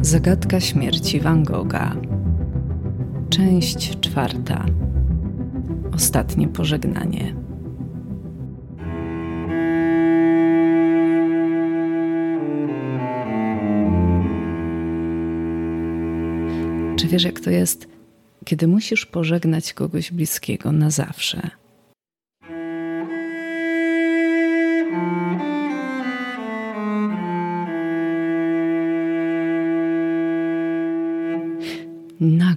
Zagadka 0.00 0.60
śmierci 0.60 1.20
Van 1.20 1.44
Gogha. 1.44 1.96
Część 3.30 4.00
czwarta. 4.00 4.64
Ostatnie 5.94 6.48
pożegnanie. 6.48 7.34
Czy 16.96 17.06
wiesz, 17.08 17.24
jak 17.24 17.40
to 17.40 17.50
jest, 17.50 17.88
kiedy 18.44 18.68
musisz 18.68 19.06
pożegnać 19.06 19.72
kogoś 19.72 20.12
bliskiego 20.12 20.72
na 20.72 20.90
zawsze? 20.90 21.50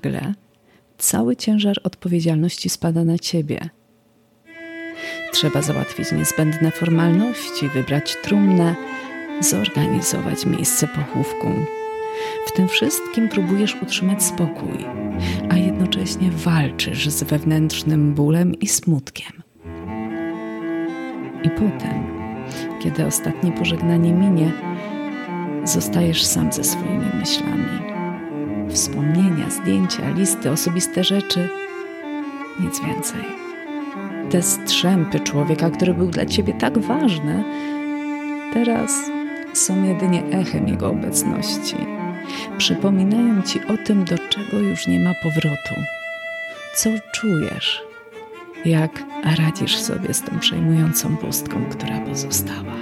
Nagle 0.04 0.34
cały 0.98 1.36
ciężar 1.36 1.76
odpowiedzialności 1.84 2.70
spada 2.70 3.04
na 3.04 3.20
ciebie. 3.20 3.70
Trzeba 5.34 5.62
załatwić 5.62 6.12
niezbędne 6.12 6.72
formalności, 6.72 7.70
wybrać 7.70 8.18
trumnę, 8.24 8.76
zorganizować 9.40 10.46
miejsce 10.46 10.88
pochówku. 10.88 11.48
W 12.48 12.52
tym 12.52 12.68
wszystkim 12.68 13.30
próbujesz 13.30 13.78
utrzymać 13.82 14.24
spokój, 14.24 14.86
a 15.50 15.58
jednocześnie 15.58 16.32
walczysz 16.32 17.10
z 17.10 17.24
wewnętrznym 17.24 18.14
bólem 18.14 18.60
i 18.60 18.68
smutkiem. 18.68 19.44
I 21.44 21.50
potem, 21.50 22.04
kiedy 22.84 23.06
ostatnie 23.06 23.52
pożegnanie 23.52 24.14
minie, 24.14 24.52
zostajesz 25.64 26.26
sam 26.26 26.54
ze 26.54 26.64
swoimi 26.64 27.10
myślami 27.20 27.91
wspomnienia, 28.72 29.50
zdjęcia, 29.50 30.10
listy, 30.10 30.52
osobiste 30.52 31.04
rzeczy. 31.04 31.50
Nic 32.60 32.82
więcej. 32.82 33.22
Te 34.30 34.42
strzępy 34.42 35.20
człowieka, 35.20 35.70
który 35.70 35.94
był 35.94 36.08
dla 36.08 36.26
ciebie 36.26 36.54
tak 36.54 36.78
ważny, 36.78 37.44
teraz 38.54 39.12
są 39.54 39.84
jedynie 39.84 40.24
echem 40.32 40.68
jego 40.68 40.90
obecności. 40.90 41.76
Przypominają 42.58 43.42
ci 43.42 43.60
o 43.66 43.78
tym, 43.86 44.04
do 44.04 44.18
czego 44.18 44.60
już 44.60 44.88
nie 44.88 45.00
ma 45.00 45.12
powrotu. 45.24 45.76
Co 46.76 46.90
czujesz? 47.14 47.82
Jak 48.66 49.04
radzisz 49.38 49.78
sobie 49.78 50.14
z 50.14 50.22
tą 50.22 50.40
przejmującą 50.40 51.18
pustką, 51.18 51.66
która 51.70 52.00
pozostała? 52.00 52.76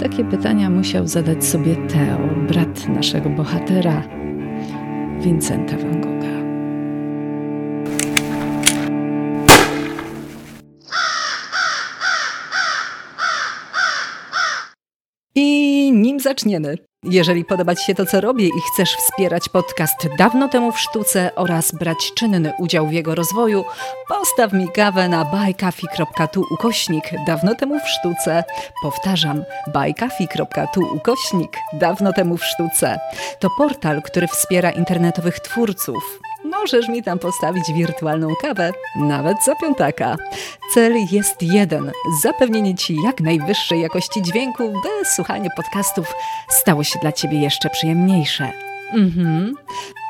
Takie 0.00 0.24
pytania 0.24 0.70
musiał 0.70 1.06
zadać 1.06 1.44
sobie 1.44 1.76
Teo, 1.76 2.18
brat 2.48 2.88
naszego 2.88 3.30
bohatera, 3.30 4.02
Vincenta 5.28 5.76
van 5.76 6.00
Gogha. 6.00 6.37
Nim 16.18 16.22
zaczniemy, 16.22 16.74
jeżeli 17.04 17.44
podoba 17.44 17.74
Ci 17.74 17.84
się 17.84 17.94
to, 17.94 18.06
co 18.06 18.20
robię 18.20 18.46
i 18.46 18.60
chcesz 18.72 18.96
wspierać 18.96 19.48
podcast 19.48 20.08
Dawno 20.18 20.48
temu 20.48 20.72
w 20.72 20.80
sztuce 20.80 21.34
oraz 21.34 21.72
brać 21.72 22.12
czynny 22.14 22.52
udział 22.58 22.86
w 22.86 22.92
jego 22.92 23.14
rozwoju, 23.14 23.64
postaw 24.08 24.52
mi 24.52 24.68
kawę 24.68 25.08
na 25.08 25.24
buycoffee.tu 25.24 26.44
ukośnik 26.50 27.04
Dawno 27.26 27.54
temu 27.54 27.80
w 27.80 27.88
sztuce. 27.88 28.44
Powtarzam, 28.82 29.44
buycoffee.tu 29.74 30.80
ukośnik 30.94 31.56
Dawno 31.72 32.12
temu 32.12 32.36
w 32.36 32.44
sztuce. 32.44 32.98
To 33.40 33.48
portal, 33.58 34.02
który 34.02 34.26
wspiera 34.26 34.70
internetowych 34.70 35.40
twórców 35.40 36.20
możesz 36.50 36.88
mi 36.88 37.02
tam 37.02 37.18
postawić 37.18 37.64
wirtualną 37.72 38.34
kawę, 38.42 38.72
nawet 38.96 39.36
za 39.44 39.54
piątaka. 39.54 40.16
Cel 40.74 40.92
jest 41.12 41.42
jeden: 41.42 41.92
zapewnienie 42.22 42.74
Ci 42.74 42.96
jak 43.04 43.20
najwyższej 43.20 43.80
jakości 43.80 44.22
dźwięku, 44.22 44.68
by 44.68 45.04
słuchanie 45.14 45.48
podcastów 45.56 46.14
stało 46.48 46.84
się 46.84 46.98
dla 46.98 47.12
Ciebie 47.12 47.40
jeszcze 47.40 47.70
przyjemniejsze. 47.70 48.52
Mhm. 48.92 49.54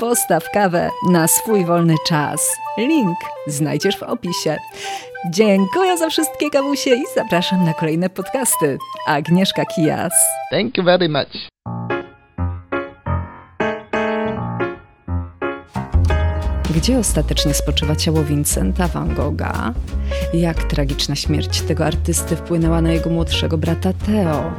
Postaw 0.01 0.51
kawę 0.51 0.91
na 1.11 1.29
swój 1.29 1.65
wolny 1.65 1.95
czas. 2.07 2.57
Link 2.79 3.19
znajdziesz 3.47 3.99
w 3.99 4.03
opisie. 4.03 4.57
Dziękuję 5.31 5.99
za 5.99 6.11
wszystkie 6.11 6.51
kawusie 6.51 6.91
i 6.91 7.05
zapraszam 7.15 7.65
na 7.65 7.75
kolejne 7.75 8.11
podcasty. 8.11 8.79
Agnieszka 9.07 9.65
Kijas. 9.65 10.13
Thank 10.51 10.77
you 10.77 10.85
very 10.85 11.09
much. 11.09 11.49
Gdzie 16.79 16.99
ostatecznie 16.99 17.55
spoczywa 17.55 17.97
ciało 17.97 18.25
Vincenta 18.25 18.89
van 18.89 19.15
Gogha? 19.15 19.75
Jak 20.35 20.65
tragiczna 20.65 21.15
śmierć 21.15 21.61
tego 21.61 21.87
artysty 21.87 22.37
wpłynęła 22.37 22.83
na 22.83 22.93
jego 22.93 23.11
młodszego 23.11 23.59
brata 23.59 23.93
Theo? 23.93 24.53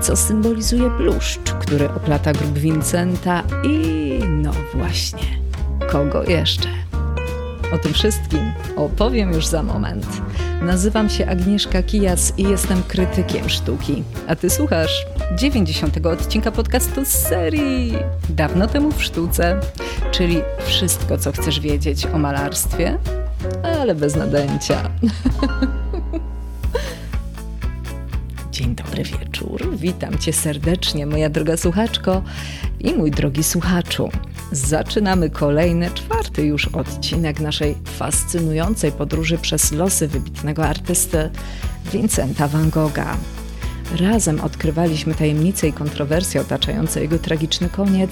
Co 0.00 0.16
symbolizuje 0.16 0.90
bluszcz, 0.90 1.52
który 1.60 1.88
oplata 1.88 2.32
grób 2.32 2.58
Vincenta? 2.58 3.42
I 3.64 4.18
no 4.28 4.52
właśnie, 4.74 5.26
kogo 5.92 6.24
jeszcze? 6.24 6.68
O 7.72 7.78
tym 7.78 7.92
wszystkim 7.92 8.52
opowiem 8.76 9.32
już 9.32 9.46
za 9.46 9.62
moment. 9.62 10.06
Nazywam 10.62 11.10
się 11.10 11.26
Agnieszka 11.26 11.82
Kijas 11.82 12.32
i 12.38 12.42
jestem 12.42 12.82
krytykiem 12.82 13.48
sztuki. 13.48 14.04
A 14.28 14.36
ty 14.36 14.50
słuchasz 14.50 15.06
90. 15.38 16.06
odcinka 16.06 16.50
podcastu 16.52 17.04
z 17.04 17.08
serii 17.08 17.98
Dawno 18.28 18.66
temu 18.66 18.92
w 18.92 19.02
sztuce, 19.02 19.60
czyli 20.10 20.42
wszystko, 20.66 21.18
co 21.18 21.32
chcesz 21.32 21.60
wiedzieć 21.60 22.06
o 22.06 22.18
malarstwie, 22.18 22.98
ale 23.80 23.94
bez 23.94 24.16
nadęcia. 24.16 24.82
Dzień 28.52 28.74
dobry 28.74 29.04
wieczór. 29.04 29.76
Witam 29.76 30.18
cię 30.18 30.32
serdecznie, 30.32 31.06
moja 31.06 31.30
droga 31.30 31.56
słuchaczko 31.56 32.22
i 32.80 32.94
mój 32.94 33.10
drogi 33.10 33.44
słuchaczu. 33.44 34.10
Zaczynamy 34.52 35.30
kolejny, 35.30 35.90
czwarty 35.94 36.42
już 36.42 36.68
odcinek 36.68 37.40
naszej 37.40 37.74
fascynującej 37.84 38.92
podróży 38.92 39.38
przez 39.38 39.72
losy 39.72 40.08
wybitnego 40.08 40.64
artysty 40.64 41.30
Vincenta 41.92 42.48
van 42.48 42.70
Gogha. 42.70 43.16
Razem 44.00 44.40
odkrywaliśmy 44.40 45.14
tajemnice 45.14 45.68
i 45.68 45.72
kontrowersje 45.72 46.40
otaczające 46.40 47.00
jego 47.00 47.18
tragiczny 47.18 47.68
koniec 47.68 48.10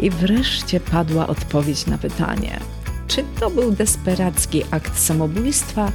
i 0.00 0.10
wreszcie 0.10 0.80
padła 0.80 1.26
odpowiedź 1.26 1.86
na 1.86 1.98
pytanie, 1.98 2.60
czy 3.08 3.24
to 3.40 3.50
był 3.50 3.72
desperacki 3.72 4.62
akt 4.70 4.98
samobójstwa, 4.98 5.92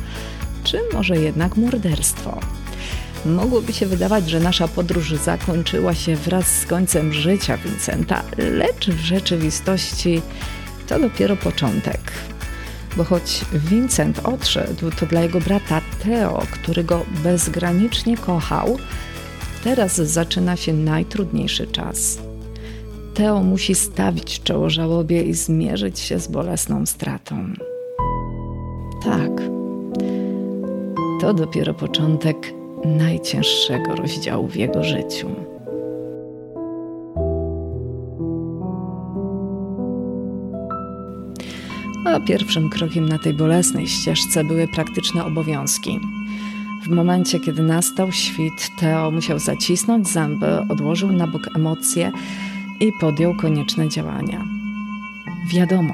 czy 0.63 0.79
może 0.93 1.17
jednak 1.17 1.57
morderstwo. 1.57 2.39
Mogłoby 3.25 3.73
się 3.73 3.85
wydawać, 3.85 4.29
że 4.29 4.39
nasza 4.39 4.67
podróż 4.67 5.13
zakończyła 5.13 5.95
się 5.95 6.15
wraz 6.15 6.47
z 6.59 6.65
końcem 6.65 7.13
życia 7.13 7.57
Vincenta, 7.57 8.23
lecz 8.37 8.89
w 8.89 8.99
rzeczywistości 8.99 10.21
to 10.87 10.99
dopiero 10.99 11.35
początek. 11.35 12.11
Bo 12.97 13.03
choć 13.03 13.45
Vincent 13.53 14.19
odszedł, 14.23 14.91
to 14.99 15.05
dla 15.05 15.21
jego 15.21 15.39
brata 15.41 15.81
Theo, 16.03 16.43
który 16.51 16.83
go 16.83 17.05
bezgranicznie 17.23 18.17
kochał, 18.17 18.77
teraz 19.63 19.95
zaczyna 19.95 20.55
się 20.55 20.73
najtrudniejszy 20.73 21.67
czas. 21.67 22.19
Theo 23.13 23.43
musi 23.43 23.75
stawić 23.75 24.43
czoło 24.43 24.69
żałobie 24.69 25.23
i 25.23 25.33
zmierzyć 25.33 25.99
się 25.99 26.19
z 26.19 26.27
bolesną 26.27 26.85
stratą. 26.85 27.53
Tak, 29.03 29.31
to 31.21 31.33
dopiero 31.33 31.73
początek 31.73 32.58
najcięższego 32.85 33.95
rozdziału 33.95 34.47
w 34.47 34.55
jego 34.55 34.83
życiu. 34.83 35.29
A 42.05 42.19
pierwszym 42.19 42.69
krokiem 42.69 43.09
na 43.09 43.19
tej 43.19 43.33
bolesnej 43.33 43.87
ścieżce 43.87 44.43
były 44.43 44.67
praktyczne 44.67 45.25
obowiązki. 45.25 45.99
W 46.83 46.89
momencie, 46.89 47.39
kiedy 47.39 47.63
nastał 47.63 48.11
świt, 48.11 48.69
Teo 48.79 49.11
musiał 49.11 49.39
zacisnąć 49.39 50.07
zęby, 50.07 50.59
odłożył 50.69 51.11
na 51.11 51.27
bok 51.27 51.49
emocje 51.55 52.11
i 52.79 52.91
podjął 52.99 53.35
konieczne 53.35 53.89
działania. 53.89 54.45
Wiadomo, 55.53 55.93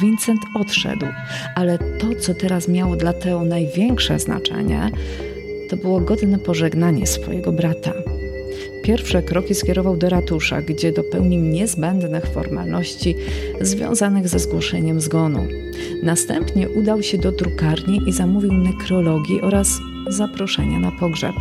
Vincent 0.00 0.40
odszedł, 0.54 1.06
ale 1.54 1.78
to, 1.78 2.06
co 2.20 2.34
teraz 2.34 2.68
miało 2.68 2.96
dla 2.96 3.12
Teo 3.12 3.44
największe 3.44 4.18
znaczenie, 4.18 4.90
to 5.70 5.76
było 5.76 6.00
godne 6.00 6.38
pożegnanie 6.38 7.06
swojego 7.06 7.52
brata. 7.52 7.92
Pierwsze 8.82 9.22
kroki 9.22 9.54
skierował 9.54 9.96
do 9.96 10.08
ratusza, 10.08 10.62
gdzie 10.62 10.92
dopełnił 10.92 11.40
niezbędnych 11.40 12.26
formalności 12.26 13.16
związanych 13.60 14.28
ze 14.28 14.38
zgłoszeniem 14.38 15.00
zgonu. 15.00 15.46
Następnie 16.02 16.68
udał 16.68 17.02
się 17.02 17.18
do 17.18 17.32
drukarni 17.32 18.00
i 18.06 18.12
zamówił 18.12 18.52
nekrologii 18.52 19.40
oraz 19.40 19.78
zaproszenia 20.08 20.78
na 20.78 20.92
pogrzeb. 20.92 21.34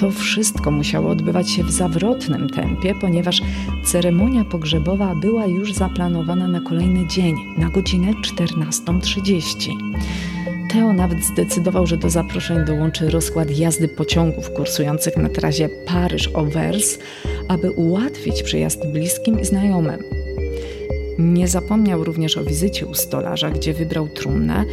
To 0.00 0.10
wszystko 0.10 0.70
musiało 0.70 1.10
odbywać 1.10 1.50
się 1.50 1.64
w 1.64 1.70
zawrotnym 1.70 2.48
tempie, 2.50 2.94
ponieważ 3.00 3.42
ceremonia 3.84 4.44
pogrzebowa 4.44 5.14
była 5.14 5.46
już 5.46 5.72
zaplanowana 5.72 6.48
na 6.48 6.60
kolejny 6.60 7.06
dzień, 7.06 7.36
na 7.56 7.70
godzinę 7.70 8.12
14.30. 8.12 9.70
Teo 10.68 10.92
nawet 10.92 11.24
zdecydował, 11.24 11.86
że 11.86 11.96
do 11.96 12.10
zaproszeń 12.10 12.64
dołączy 12.64 13.10
rozkład 13.10 13.58
jazdy 13.58 13.88
pociągów 13.88 14.50
kursujących 14.50 15.16
na 15.16 15.28
trasie 15.28 15.68
Paryż-Overs, 15.86 16.98
aby 17.48 17.70
ułatwić 17.70 18.42
przyjazd 18.42 18.86
bliskim 18.86 19.40
i 19.40 19.44
znajomym. 19.44 20.02
Nie 21.18 21.48
zapomniał 21.48 22.04
również 22.04 22.36
o 22.36 22.44
wizycie 22.44 22.86
u 22.86 22.94
stolarza, 22.94 23.50
gdzie 23.50 23.74
wybrał 23.74 24.08
trumnę 24.08 24.64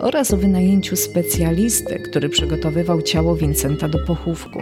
oraz 0.00 0.34
o 0.34 0.36
wynajęciu 0.36 0.96
specjalisty, 0.96 1.98
który 1.98 2.28
przygotowywał 2.28 3.02
ciało 3.02 3.36
Vincenta 3.36 3.88
do 3.88 3.98
pochówku. 3.98 4.58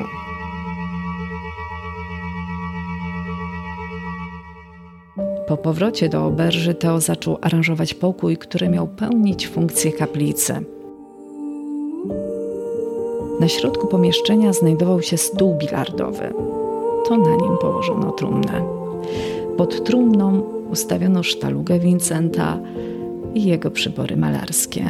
Po 5.47 5.57
powrocie 5.57 6.09
do 6.09 6.27
oberży 6.27 6.75
Teo 6.75 7.01
zaczął 7.01 7.39
aranżować 7.41 7.95
pokój, 7.95 8.37
który 8.37 8.69
miał 8.69 8.87
pełnić 8.87 9.49
funkcję 9.49 9.93
kaplicy. 9.93 10.55
Na 13.41 13.49
środku 13.49 13.87
pomieszczenia 13.87 14.53
znajdował 14.53 15.03
się 15.03 15.17
stół 15.17 15.55
bilardowy. 15.55 16.33
To 17.09 17.17
na 17.17 17.37
nim 17.37 17.59
położono 17.61 18.11
trumnę. 18.11 18.63
Pod 19.57 19.85
trumną 19.85 20.41
ustawiono 20.71 21.23
sztalugę 21.23 21.79
Vincenta 21.79 22.59
i 23.35 23.45
jego 23.45 23.71
przybory 23.71 24.17
malarskie. 24.17 24.85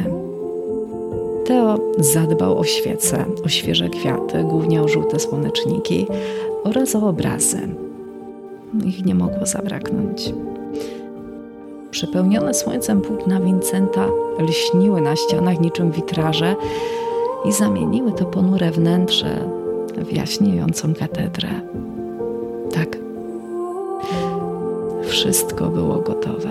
Teo 1.45 1.77
zadbał 1.97 2.59
o 2.59 2.63
świece, 2.63 3.25
o 3.45 3.49
świeże 3.49 3.89
kwiaty, 3.89 4.43
głównie 4.43 4.81
o 4.81 4.87
żółte 4.87 5.19
słoneczniki 5.19 6.07
oraz 6.63 6.95
o 6.95 7.07
obrazy. 7.07 7.86
Ich 8.85 9.05
nie 9.05 9.15
mogło 9.15 9.45
zabraknąć. 9.45 10.33
Przepełnione 11.91 12.53
słońcem 12.53 13.01
płótna 13.01 13.39
Vincenta 13.39 14.07
lśniły 14.39 15.01
na 15.01 15.15
ścianach 15.15 15.59
niczym 15.59 15.91
witraże 15.91 16.55
i 17.45 17.51
zamieniły 17.51 18.11
to 18.11 18.25
ponure 18.25 18.71
wnętrze 18.71 19.49
w 19.97 20.13
jaśniejącą 20.13 20.93
katedrę. 20.93 21.49
Tak. 22.73 22.97
Wszystko 25.07 25.67
było 25.69 25.95
gotowe. 25.95 26.49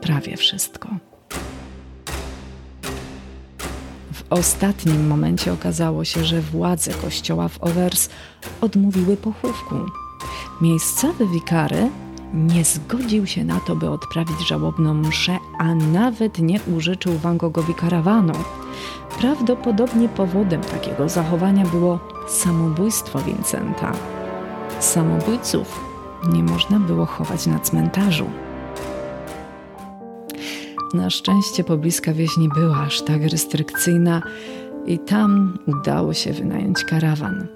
Prawie 0.00 0.36
wszystko. 0.36 0.88
Ostatnim 4.32 5.06
momencie 5.06 5.52
okazało 5.52 6.04
się, 6.04 6.24
że 6.24 6.40
władze 6.40 6.92
kościoła 6.94 7.48
w 7.48 7.62
Overs 7.62 8.08
odmówiły 8.60 9.16
pochówku. 9.16 9.74
Miejscowy 10.60 11.28
wikary 11.28 11.90
nie 12.34 12.64
zgodził 12.64 13.26
się 13.26 13.44
na 13.44 13.60
to, 13.60 13.76
by 13.76 13.90
odprawić 13.90 14.48
żałobną 14.48 14.94
mszę, 14.94 15.38
a 15.58 15.74
nawet 15.74 16.38
nie 16.38 16.60
użyczył 16.76 17.18
Van 17.18 17.36
Goghowi 17.36 17.74
karawanu. 17.74 18.32
Prawdopodobnie 19.20 20.08
powodem 20.08 20.60
takiego 20.60 21.08
zachowania 21.08 21.66
było 21.66 21.98
samobójstwo 22.28 23.18
Vincenta. 23.18 23.92
Samobójców 24.80 25.80
nie 26.32 26.42
można 26.42 26.80
było 26.80 27.06
chować 27.06 27.46
na 27.46 27.60
cmentarzu. 27.60 28.26
Na 30.94 31.10
szczęście 31.10 31.64
pobliska 31.64 32.12
wieś 32.12 32.36
nie 32.36 32.48
była 32.48 32.76
aż 32.76 33.02
tak 33.02 33.22
restrykcyjna 33.22 34.22
i 34.86 34.98
tam 34.98 35.58
udało 35.66 36.14
się 36.14 36.32
wynająć 36.32 36.84
karawan. 36.84 37.46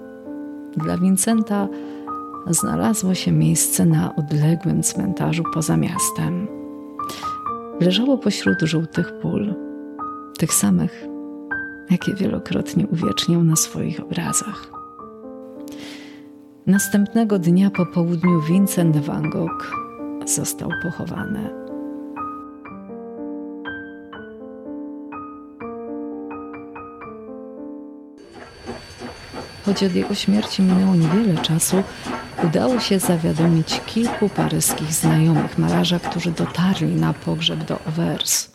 Dla 0.77 0.97
Vincenta 0.97 1.67
znalazło 2.49 3.13
się 3.13 3.31
miejsce 3.31 3.85
na 3.85 4.15
odległym 4.15 4.83
cmentarzu 4.83 5.43
poza 5.53 5.77
miastem. 5.77 6.47
Leżało 7.81 8.17
pośród 8.17 8.61
żółtych 8.61 9.13
pól, 9.21 9.55
tych 10.37 10.53
samych, 10.53 11.05
jakie 11.89 12.13
wielokrotnie 12.13 12.87
uwieczniał 12.87 13.43
na 13.43 13.55
swoich 13.55 13.99
obrazach. 13.99 14.71
Następnego 16.67 17.39
dnia 17.39 17.69
po 17.69 17.85
południu 17.85 18.41
Vincent 18.41 18.97
van 18.97 19.29
Gogh 19.29 19.71
został 20.25 20.69
pochowany. 20.83 21.66
Choć 29.67 29.83
od 29.83 29.95
jego 29.95 30.15
śmierci 30.15 30.61
minęło 30.61 30.95
niewiele 30.95 31.41
czasu, 31.41 31.83
udało 32.43 32.79
się 32.79 32.99
zawiadomić 32.99 33.81
kilku 33.85 34.29
paryskich 34.29 34.93
znajomych 34.93 35.57
malarza, 35.57 35.99
którzy 35.99 36.31
dotarli 36.31 36.95
na 36.95 37.13
pogrzeb 37.13 37.63
do 37.63 37.79
Overs. 37.87 38.47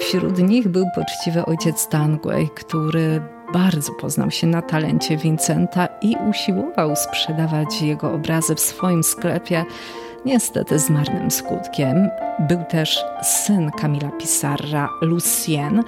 Wśród 0.00 0.38
nich 0.38 0.68
był 0.68 0.84
poczciwy 0.94 1.44
ojciec 1.44 1.88
Tanguay, 1.88 2.48
który 2.54 3.20
bardzo 3.52 3.92
poznał 3.92 4.30
się 4.30 4.46
na 4.46 4.62
talencie 4.62 5.16
Vincenta 5.16 5.88
i 6.02 6.16
usiłował 6.30 6.96
sprzedawać 6.96 7.82
jego 7.82 8.12
obrazy 8.12 8.54
w 8.54 8.60
swoim 8.60 9.04
sklepie, 9.04 9.64
niestety 10.24 10.78
z 10.78 10.90
marnym 10.90 11.30
skutkiem. 11.30 12.08
Był 12.38 12.64
też 12.64 13.04
syn 13.22 13.70
Camila 13.70 14.10
Pissarra, 14.10 14.88
Lucien, 15.02 15.82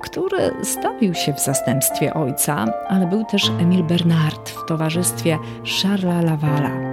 który 0.00 0.52
stawił 0.62 1.14
się 1.14 1.32
w 1.32 1.40
zastępstwie 1.40 2.14
ojca, 2.14 2.66
ale 2.88 3.06
był 3.06 3.24
też 3.24 3.48
Emil 3.48 3.84
Bernard 3.84 4.50
w 4.50 4.66
towarzystwie 4.66 5.38
Charlesa 5.82 6.22
Lavala. 6.22 6.90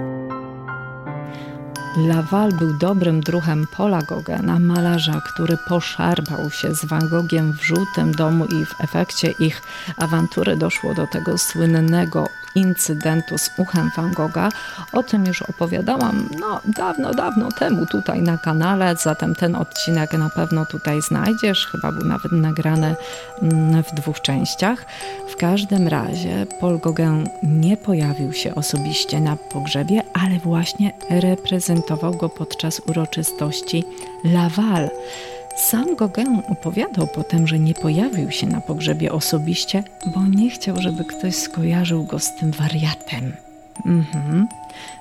Laval 1.96 2.52
był 2.52 2.78
dobrym 2.78 3.20
druhem 3.20 3.66
Paula 3.76 4.02
Gogena, 4.02 4.58
malarza, 4.58 5.20
który 5.34 5.56
poszarpał 5.68 6.50
się 6.50 6.74
z 6.74 6.84
Van 6.84 7.08
Gogiem 7.08 7.52
w 7.52 7.62
żółtym 7.62 8.12
domu 8.12 8.44
i 8.44 8.64
w 8.64 8.80
efekcie 8.80 9.34
ich 9.38 9.62
awantury 9.96 10.56
doszło 10.56 10.94
do 10.94 11.06
tego 11.06 11.38
słynnego 11.38 12.26
incydentu 12.54 13.38
z 13.38 13.50
uchem 13.56 13.90
Van 13.96 14.12
Gogha. 14.12 14.48
O 14.92 15.02
tym 15.02 15.26
już 15.26 15.42
opowiadałam 15.42 16.28
no, 16.40 16.60
dawno, 16.64 17.14
dawno 17.14 17.48
temu 17.52 17.86
tutaj 17.86 18.22
na 18.22 18.38
kanale, 18.38 18.96
zatem 18.96 19.34
ten 19.34 19.54
odcinek 19.54 20.12
na 20.12 20.30
pewno 20.30 20.66
tutaj 20.66 21.02
znajdziesz. 21.02 21.66
Chyba 21.66 21.92
był 21.92 22.08
nawet 22.08 22.32
nagrany 22.32 22.96
mm, 23.42 23.82
w 23.82 23.94
dwóch 23.94 24.20
częściach. 24.20 24.86
W 25.28 25.36
każdym 25.36 25.88
razie 25.88 26.46
Paul 26.60 26.78
Gauguin 26.78 27.28
nie 27.42 27.76
pojawił 27.76 28.32
się 28.32 28.54
osobiście 28.54 29.20
na 29.20 29.36
pogrzebie, 29.36 30.02
ale 30.14 30.38
właśnie 30.38 30.92
reprezentował 31.10 32.16
go 32.16 32.28
podczas 32.28 32.80
uroczystości 32.86 33.84
Laval. 34.24 34.90
Sam 35.58 35.96
Gauguin 35.96 36.42
opowiadał 36.48 37.06
potem, 37.06 37.46
że 37.46 37.58
nie 37.58 37.74
pojawił 37.74 38.30
się 38.30 38.46
na 38.46 38.60
pogrzebie 38.60 39.12
osobiście, 39.12 39.82
bo 40.06 40.22
nie 40.22 40.50
chciał, 40.50 40.76
żeby 40.80 41.04
ktoś 41.04 41.36
skojarzył 41.36 42.04
go 42.04 42.18
z 42.18 42.34
tym 42.34 42.50
wariatem. 42.50 43.32
Mhm. 43.86 44.48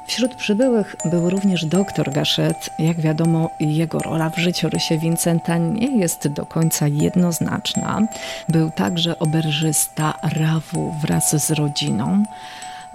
Wśród 0.08 0.36
przybyłych 0.36 0.96
był 1.06 1.30
również 1.30 1.66
doktor 1.66 2.12
Gachet. 2.12 2.70
Jak 2.80 3.02
wiadomo, 3.02 3.50
jego 3.60 4.00
rola 4.00 4.30
w 4.30 4.38
życiorysie 4.38 4.98
Vincenta 4.98 5.58
nie 5.58 6.00
jest 6.00 6.28
do 6.28 6.46
końca 6.46 6.88
jednoznaczna. 6.88 8.02
Był 8.50 8.72
także 8.72 9.20
oberżysta 9.20 10.14
Rawu 10.24 10.94
wraz 11.02 11.46
z 11.46 11.52
rodziną, 11.52 12.24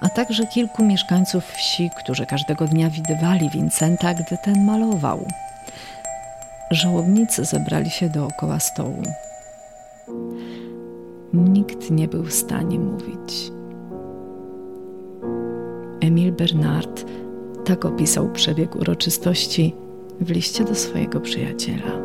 a 0.00 0.08
także 0.08 0.46
kilku 0.46 0.84
mieszkańców 0.84 1.44
wsi, 1.44 1.90
którzy 1.96 2.26
każdego 2.26 2.66
dnia 2.66 2.90
widywali 2.90 3.50
Vincenta, 3.50 4.14
gdy 4.14 4.38
ten 4.44 4.64
malował. 4.64 5.26
Żałobnicy 6.72 7.44
zebrali 7.44 7.90
się 7.90 8.08
dookoła 8.08 8.60
stołu. 8.60 9.02
Nikt 11.32 11.90
nie 11.90 12.08
był 12.08 12.22
w 12.22 12.32
stanie 12.32 12.78
mówić. 12.78 13.52
Emil 16.00 16.32
Bernard 16.32 17.04
tak 17.64 17.84
opisał 17.84 18.28
przebieg 18.28 18.76
uroczystości 18.76 19.74
w 20.20 20.30
liście 20.30 20.64
do 20.64 20.74
swojego 20.74 21.20
przyjaciela. 21.20 22.02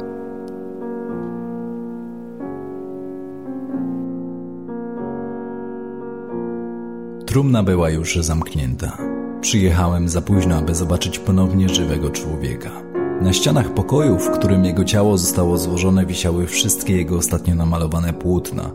Trumna 7.26 7.64
była 7.64 7.90
już 7.90 8.16
zamknięta. 8.16 8.98
Przyjechałem 9.42 10.10
za 10.10 10.22
późno, 10.22 10.56
aby 10.56 10.76
zobaczyć 10.76 11.20
ponownie 11.20 11.70
żywego 11.70 12.10
człowieka. 12.10 12.87
Na 13.22 13.34
ścianach 13.34 13.74
pokoju, 13.74 14.20
w 14.20 14.32
którym 14.32 14.66
jego 14.66 14.84
ciało 14.84 15.18
zostało 15.18 15.58
złożone, 15.58 16.06
wisiały 16.06 16.48
wszystkie 16.48 16.98
jego 16.98 17.18
ostatnio 17.18 17.56
namalowane 17.56 18.14
płótna, 18.14 18.72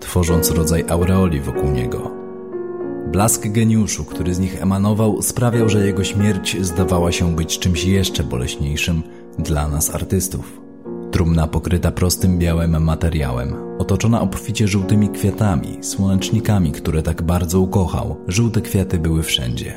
tworząc 0.00 0.50
rodzaj 0.50 0.84
aureoli 0.88 1.40
wokół 1.40 1.70
niego. 1.70 2.10
Blask 3.12 3.48
geniuszu, 3.48 4.04
który 4.04 4.34
z 4.34 4.38
nich 4.38 4.62
emanował, 4.62 5.22
sprawiał, 5.22 5.68
że 5.68 5.86
jego 5.86 6.04
śmierć 6.04 6.56
zdawała 6.60 7.12
się 7.12 7.36
być 7.36 7.58
czymś 7.58 7.84
jeszcze 7.84 8.24
boleśniejszym 8.24 9.02
dla 9.38 9.68
nas 9.68 9.94
artystów. 9.94 10.60
Trumna 11.10 11.46
pokryta 11.46 11.90
prostym 11.90 12.38
białym 12.38 12.84
materiałem, 12.84 13.54
otoczona 13.78 14.20
obficie 14.20 14.68
żółtymi 14.68 15.08
kwiatami, 15.08 15.78
słonecznikami, 15.80 16.72
które 16.72 17.02
tak 17.02 17.22
bardzo 17.22 17.60
ukochał. 17.60 18.16
Żółte 18.28 18.60
kwiaty 18.60 18.98
były 18.98 19.22
wszędzie. 19.22 19.74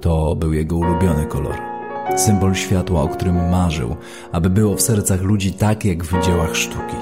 To 0.00 0.36
był 0.36 0.52
jego 0.52 0.76
ulubiony 0.76 1.26
kolor. 1.26 1.71
Symbol 2.16 2.54
światła, 2.54 3.02
o 3.02 3.08
którym 3.08 3.50
marzył, 3.50 3.96
aby 4.32 4.50
było 4.50 4.76
w 4.76 4.82
sercach 4.82 5.22
ludzi 5.22 5.52
tak 5.52 5.84
jak 5.84 6.04
w 6.04 6.24
dziełach 6.24 6.56
sztuki. 6.56 6.96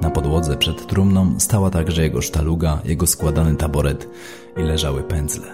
Na 0.00 0.10
podłodze 0.10 0.56
przed 0.56 0.86
trumną 0.86 1.34
stała 1.38 1.70
także 1.70 2.02
jego 2.02 2.22
sztaluga, 2.22 2.80
jego 2.84 3.06
składany 3.06 3.56
taboret 3.56 4.08
i 4.56 4.62
leżały 4.62 5.02
pędzle. 5.02 5.46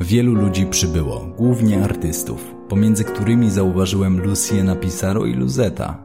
Wielu 0.00 0.34
ludzi 0.34 0.66
przybyło, 0.66 1.26
głównie 1.36 1.84
artystów, 1.84 2.54
pomiędzy 2.68 3.04
którymi 3.04 3.50
zauważyłem 3.50 4.20
Luciena 4.20 4.76
Pisaro 4.76 5.26
i 5.26 5.34
Luzeta. 5.34 6.04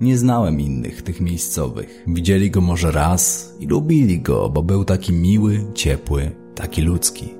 Nie 0.00 0.18
znałem 0.18 0.60
innych 0.60 1.02
tych 1.02 1.20
miejscowych. 1.20 2.04
Widzieli 2.06 2.50
go 2.50 2.60
może 2.60 2.92
raz 2.92 3.54
i 3.60 3.66
lubili 3.66 4.20
go, 4.20 4.50
bo 4.50 4.62
był 4.62 4.84
taki 4.84 5.12
miły, 5.12 5.64
ciepły, 5.74 6.30
taki 6.54 6.82
ludzki. 6.82 7.34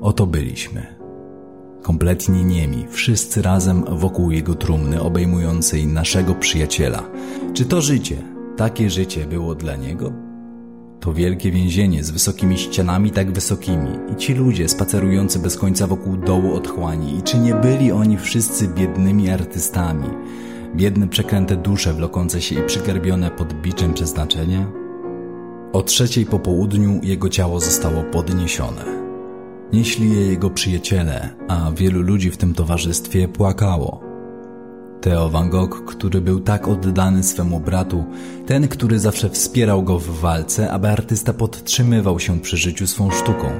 Oto 0.00 0.26
byliśmy. 0.26 0.93
Kompletnie 1.84 2.44
niemi, 2.44 2.86
wszyscy 2.90 3.42
razem 3.42 3.84
wokół 3.88 4.30
jego 4.30 4.54
trumny 4.54 5.02
obejmującej 5.02 5.86
naszego 5.86 6.34
przyjaciela. 6.34 7.02
Czy 7.54 7.64
to 7.64 7.80
życie, 7.80 8.16
takie 8.56 8.90
życie 8.90 9.26
było 9.26 9.54
dla 9.54 9.76
niego? 9.76 10.12
To 11.00 11.12
wielkie 11.12 11.50
więzienie 11.50 12.04
z 12.04 12.10
wysokimi 12.10 12.58
ścianami 12.58 13.10
tak 13.10 13.32
wysokimi 13.32 13.90
i 14.12 14.16
ci 14.16 14.34
ludzie 14.34 14.68
spacerujący 14.68 15.38
bez 15.38 15.56
końca 15.56 15.86
wokół 15.86 16.16
dołu 16.16 16.54
otchłani 16.54 17.18
i 17.18 17.22
czy 17.22 17.38
nie 17.38 17.54
byli 17.54 17.92
oni 17.92 18.18
wszyscy 18.18 18.68
biednymi 18.68 19.30
artystami, 19.30 20.08
biedne 20.76 21.08
przekręte 21.08 21.56
dusze 21.56 21.94
wlokące 21.94 22.40
się 22.40 22.60
i 22.60 22.66
przygarbione 22.66 23.30
pod 23.30 23.52
biczem 23.52 23.94
przeznaczenia? 23.94 24.66
O 25.72 25.82
trzeciej 25.82 26.26
po 26.26 26.38
południu 26.38 27.00
jego 27.02 27.28
ciało 27.28 27.60
zostało 27.60 28.02
podniesione. 28.02 29.03
Nieśli 29.72 30.10
je 30.10 30.26
jego 30.26 30.50
przyjaciele, 30.50 31.28
a 31.48 31.70
wielu 31.76 32.02
ludzi 32.02 32.30
w 32.30 32.36
tym 32.36 32.54
towarzystwie 32.54 33.28
płakało. 33.28 34.00
Theo 35.00 35.28
Van 35.28 35.50
Gogh, 35.50 35.84
który 35.86 36.20
był 36.20 36.40
tak 36.40 36.68
oddany 36.68 37.22
swemu 37.22 37.60
bratu, 37.60 38.04
ten, 38.46 38.68
który 38.68 38.98
zawsze 38.98 39.30
wspierał 39.30 39.82
go 39.82 39.98
w 39.98 40.20
walce, 40.20 40.70
aby 40.72 40.88
artysta 40.88 41.32
podtrzymywał 41.32 42.20
się 42.20 42.40
przy 42.40 42.56
życiu 42.56 42.86
swą 42.86 43.10
sztuką. 43.10 43.50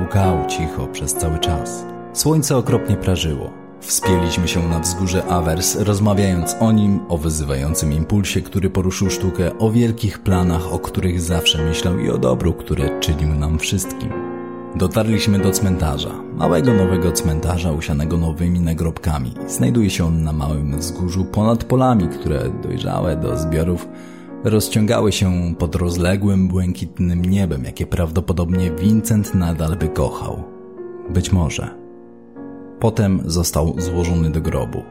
Łukał 0.00 0.46
cicho 0.46 0.86
przez 0.86 1.14
cały 1.14 1.38
czas. 1.38 1.84
Słońce 2.12 2.56
okropnie 2.56 2.96
prażyło. 2.96 3.50
Wspięliśmy 3.80 4.48
się 4.48 4.68
na 4.68 4.80
wzgórze 4.80 5.24
Avers, 5.24 5.76
rozmawiając 5.76 6.56
o 6.60 6.72
nim, 6.72 7.00
o 7.08 7.18
wyzywającym 7.18 7.92
impulsie, 7.92 8.42
który 8.42 8.70
poruszył 8.70 9.10
sztukę, 9.10 9.58
o 9.58 9.70
wielkich 9.70 10.18
planach, 10.18 10.72
o 10.72 10.78
których 10.78 11.20
zawsze 11.20 11.64
myślał 11.64 11.98
i 11.98 12.10
o 12.10 12.18
dobru, 12.18 12.52
które 12.52 13.00
czynił 13.00 13.34
nam 13.34 13.58
wszystkim. 13.58 14.25
Dotarliśmy 14.78 15.38
do 15.38 15.50
cmentarza, 15.50 16.10
małego 16.34 16.72
nowego 16.72 17.12
cmentarza 17.12 17.72
usianego 17.72 18.16
nowymi 18.16 18.60
nagrobkami. 18.60 19.34
Znajduje 19.46 19.90
się 19.90 20.04
on 20.04 20.22
na 20.22 20.32
małym 20.32 20.78
wzgórzu 20.78 21.24
ponad 21.24 21.64
polami, 21.64 22.08
które 22.08 22.50
dojrzałe 22.62 23.16
do 23.16 23.38
zbiorów 23.38 23.88
rozciągały 24.44 25.12
się 25.12 25.54
pod 25.58 25.74
rozległym, 25.74 26.48
błękitnym 26.48 27.24
niebem, 27.24 27.64
jakie 27.64 27.86
prawdopodobnie 27.86 28.70
Vincent 28.70 29.34
nadal 29.34 29.76
by 29.76 29.88
kochał. 29.88 30.42
Być 31.10 31.32
może. 31.32 31.70
Potem 32.80 33.22
został 33.24 33.74
złożony 33.78 34.30
do 34.30 34.40
grobu. 34.40 34.82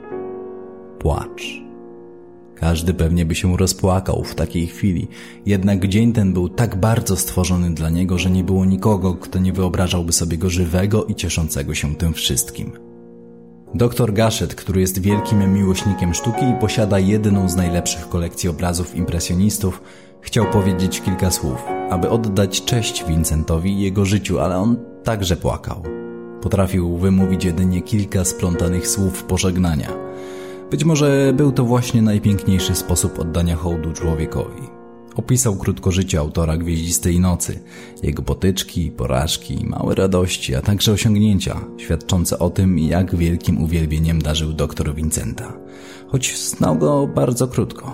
Płacz. 0.99 1.64
Każdy 2.55 2.93
pewnie 2.93 3.25
by 3.25 3.35
się 3.35 3.57
rozpłakał 3.57 4.23
w 4.23 4.35
takiej 4.35 4.67
chwili, 4.67 5.07
jednak 5.45 5.87
dzień 5.87 6.13
ten 6.13 6.33
był 6.33 6.49
tak 6.49 6.75
bardzo 6.75 7.15
stworzony 7.15 7.73
dla 7.73 7.89
niego, 7.89 8.17
że 8.17 8.29
nie 8.29 8.43
było 8.43 8.65
nikogo, 8.65 9.13
kto 9.13 9.39
nie 9.39 9.53
wyobrażałby 9.53 10.13
sobie 10.13 10.37
go 10.37 10.49
żywego 10.49 11.05
i 11.05 11.15
cieszącego 11.15 11.75
się 11.75 11.95
tym 11.95 12.13
wszystkim. 12.13 12.71
Doktor 13.73 14.13
Gaszet, 14.13 14.55
który 14.55 14.81
jest 14.81 15.01
wielkim 15.01 15.53
miłośnikiem 15.53 16.13
sztuki 16.13 16.45
i 16.45 16.59
posiada 16.61 16.99
jedną 16.99 17.49
z 17.49 17.55
najlepszych 17.55 18.09
kolekcji 18.09 18.49
obrazów 18.49 18.95
impresjonistów, 18.95 19.81
chciał 20.21 20.45
powiedzieć 20.45 21.01
kilka 21.01 21.31
słów, 21.31 21.63
aby 21.89 22.09
oddać 22.09 22.65
cześć 22.65 23.05
Vincentowi 23.05 23.71
i 23.71 23.81
jego 23.81 24.05
życiu, 24.05 24.39
ale 24.39 24.57
on 24.57 24.77
także 25.03 25.35
płakał. 25.35 25.83
Potrafił 26.41 26.97
wymówić 26.97 27.45
jedynie 27.45 27.81
kilka 27.81 28.25
splątanych 28.25 28.87
słów 28.87 29.23
pożegnania– 29.23 29.89
być 30.71 30.85
może 30.85 31.33
był 31.37 31.51
to 31.51 31.63
właśnie 31.63 32.01
najpiękniejszy 32.01 32.75
sposób 32.75 33.19
oddania 33.19 33.55
hołdu 33.55 33.93
człowiekowi. 33.93 34.61
Opisał 35.15 35.55
krótko 35.55 35.91
życie 35.91 36.19
autora 36.19 36.57
Gwieździstej 36.57 37.19
Nocy, 37.19 37.59
jego 38.03 38.23
potyczki, 38.23 38.91
porażki, 38.91 39.65
małe 39.65 39.95
radości, 39.95 40.55
a 40.55 40.61
także 40.61 40.91
osiągnięcia, 40.91 41.59
świadczące 41.77 42.39
o 42.39 42.49
tym, 42.49 42.79
jak 42.79 43.15
wielkim 43.15 43.63
uwielbieniem 43.63 44.21
darzył 44.21 44.53
doktor 44.53 44.95
Vincenta, 44.95 45.53
choć 46.07 46.37
znał 46.37 46.77
go 46.77 47.07
bardzo 47.07 47.47
krótko. 47.47 47.93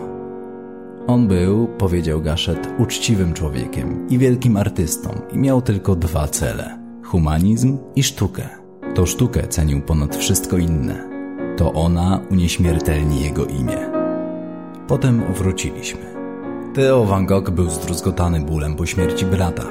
On 1.08 1.28
był, 1.28 1.68
powiedział 1.68 2.22
Gaszet, 2.22 2.68
uczciwym 2.80 3.34
człowiekiem 3.34 4.10
i 4.10 4.18
wielkim 4.18 4.58
artystą 4.58 5.22
i 5.34 5.38
miał 5.38 5.62
tylko 5.62 5.96
dwa 5.96 6.28
cele– 6.28 6.80
humanizm 7.12 7.78
i 7.96 8.04
sztukę. 8.04 8.50
To 8.96 9.06
sztukę 9.06 9.48
cenił 9.48 9.82
ponad 9.82 10.16
wszystko 10.16 10.58
inne– 10.58 11.08
to 11.58 11.74
ona 11.74 12.20
unieśmiertelni 12.30 13.24
jego 13.24 13.46
imię. 13.46 13.78
Potem 14.88 15.34
wróciliśmy. 15.34 16.02
Theo 16.74 17.06
Van 17.06 17.26
Gogh 17.26 17.50
był 17.50 17.70
zdruzgotany 17.70 18.40
bólem 18.40 18.76
po 18.76 18.86
śmierci 18.86 19.26
brata. 19.26 19.64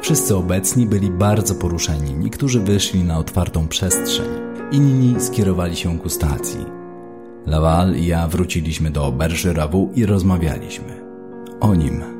Wszyscy 0.00 0.36
obecni 0.36 0.86
byli 0.86 1.10
bardzo 1.10 1.54
poruszeni, 1.54 2.14
niektórzy 2.14 2.60
wyszli 2.60 3.04
na 3.04 3.18
otwartą 3.18 3.68
przestrzeń, 3.68 4.28
inni 4.72 5.20
skierowali 5.20 5.76
się 5.76 5.98
ku 5.98 6.08
stacji. 6.08 6.64
Laval 7.46 7.94
i 7.94 8.06
ja 8.06 8.28
wróciliśmy 8.28 8.90
do 8.90 9.12
Bergerabu 9.12 9.90
i 9.94 10.06
rozmawialiśmy. 10.06 11.02
O 11.60 11.74
nim 11.74 12.17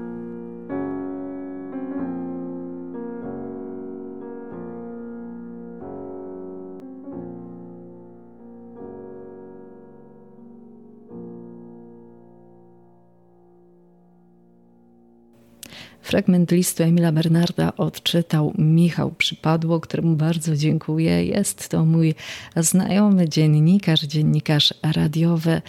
Fragment 16.08 16.50
listu 16.50 16.82
Emila 16.82 17.12
Bernarda 17.12 17.72
odczytał 17.76 18.52
Michał 18.58 19.10
Przypadło, 19.10 19.80
któremu 19.80 20.16
bardzo 20.16 20.56
dziękuję. 20.56 21.24
Jest 21.24 21.68
to 21.68 21.84
mój 21.84 22.14
znajomy 22.56 23.28
dziennikarz, 23.28 24.00
dziennikarz 24.00 24.74
radiowy 24.82 25.62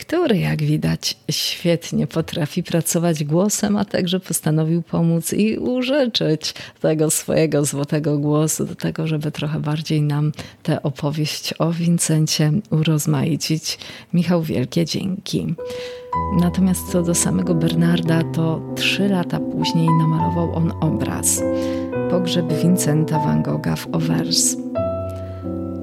który 0.00 0.38
jak 0.38 0.62
widać 0.62 1.16
świetnie 1.30 2.06
potrafi 2.06 2.62
pracować 2.62 3.24
głosem, 3.24 3.76
a 3.76 3.84
także 3.84 4.20
postanowił 4.20 4.82
pomóc 4.82 5.32
i 5.32 5.58
urzeczyć 5.58 6.54
tego 6.80 7.10
swojego 7.10 7.64
złotego 7.64 8.18
głosu 8.18 8.64
do 8.64 8.74
tego, 8.74 9.06
żeby 9.06 9.30
trochę 9.30 9.60
bardziej 9.60 10.02
nam 10.02 10.32
tę 10.62 10.82
opowieść 10.82 11.54
o 11.58 11.72
Wincencie 11.72 12.52
urozmaicić. 12.70 13.78
Michał, 14.12 14.42
wielkie 14.42 14.84
dzięki. 14.84 15.54
Natomiast 16.40 16.92
co 16.92 17.02
do 17.02 17.14
samego 17.14 17.54
Bernarda, 17.54 18.22
to 18.22 18.60
trzy 18.76 19.08
lata 19.08 19.40
później 19.40 19.88
namalował 19.88 20.54
on 20.54 20.72
obraz. 20.80 21.42
Pogrzeb 22.10 22.52
Vincenta 22.62 23.18
van 23.18 23.42
Gogha 23.42 23.76
w 23.76 23.94
Overs 23.94 24.56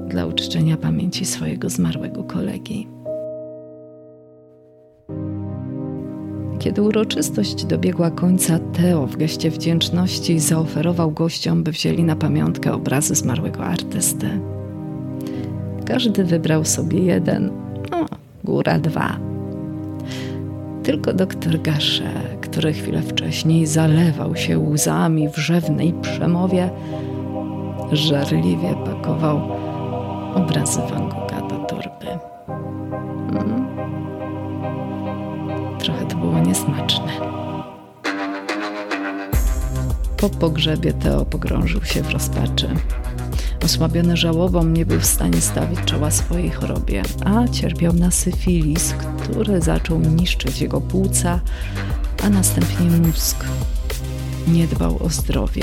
dla 0.08 0.26
uczczenia 0.26 0.76
pamięci 0.76 1.24
swojego 1.24 1.70
zmarłego 1.70 2.24
kolegi. 2.24 2.97
Kiedy 6.58 6.82
uroczystość 6.82 7.64
dobiegła 7.64 8.10
końca, 8.10 8.58
Teo 8.58 9.06
w 9.06 9.16
geście 9.16 9.50
wdzięczności 9.50 10.38
zaoferował 10.38 11.10
gościom, 11.10 11.62
by 11.62 11.72
wzięli 11.72 12.04
na 12.04 12.16
pamiątkę 12.16 12.72
obrazy 12.72 13.14
zmarłego 13.14 13.64
artysty. 13.64 14.40
Każdy 15.84 16.24
wybrał 16.24 16.64
sobie 16.64 16.98
jeden, 16.98 17.50
no, 17.90 18.06
góra 18.44 18.78
dwa. 18.78 19.18
Tylko 20.82 21.12
doktor 21.12 21.62
Gasze, 21.62 22.12
który 22.40 22.72
chwilę 22.72 23.02
wcześniej 23.02 23.66
zalewał 23.66 24.36
się 24.36 24.58
łzami 24.58 25.28
w 25.28 25.36
rzewnej 25.36 25.94
przemowie, 26.02 26.70
żarliwie 27.92 28.74
pakował 28.84 29.40
obrazy 30.34 30.80
Van 30.90 31.08
Gogha 31.08 31.27
niesmaczne. 36.48 37.12
Po 40.16 40.28
pogrzebie 40.28 40.92
Teo 40.92 41.24
pogrążył 41.24 41.84
się 41.84 42.02
w 42.02 42.10
rozpaczy. 42.10 42.68
Osłabiony 43.64 44.16
żałobą 44.16 44.64
nie 44.64 44.86
był 44.86 45.00
w 45.00 45.06
stanie 45.06 45.40
stawić 45.40 45.80
czoła 45.84 46.10
swojej 46.10 46.50
chorobie, 46.50 47.02
a 47.24 47.48
cierpiał 47.48 47.92
na 47.92 48.10
syfilis, 48.10 48.94
który 49.22 49.60
zaczął 49.60 50.00
niszczyć 50.00 50.60
jego 50.60 50.80
płuca, 50.80 51.40
a 52.24 52.30
następnie 52.30 52.90
mózg. 52.90 53.44
Nie 54.48 54.66
dbał 54.66 55.02
o 55.02 55.08
zdrowie, 55.08 55.62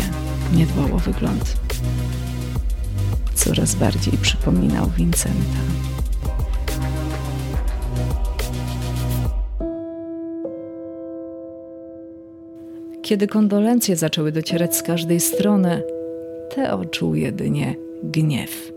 nie 0.54 0.66
dbał 0.66 0.96
o 0.96 1.00
wygląd. 1.00 1.58
Coraz 3.36 3.76
bardziej 3.76 4.18
przypominał 4.18 4.90
Vincenta. 4.98 5.60
Kiedy 13.06 13.28
kondolencje 13.28 13.96
zaczęły 13.96 14.32
docierać 14.32 14.76
z 14.76 14.84
każdej 14.84 15.20
strony, 15.20 15.82
Teo 16.56 16.86
czuł 16.86 17.16
jedynie 17.16 17.76
gniew. 18.04 18.72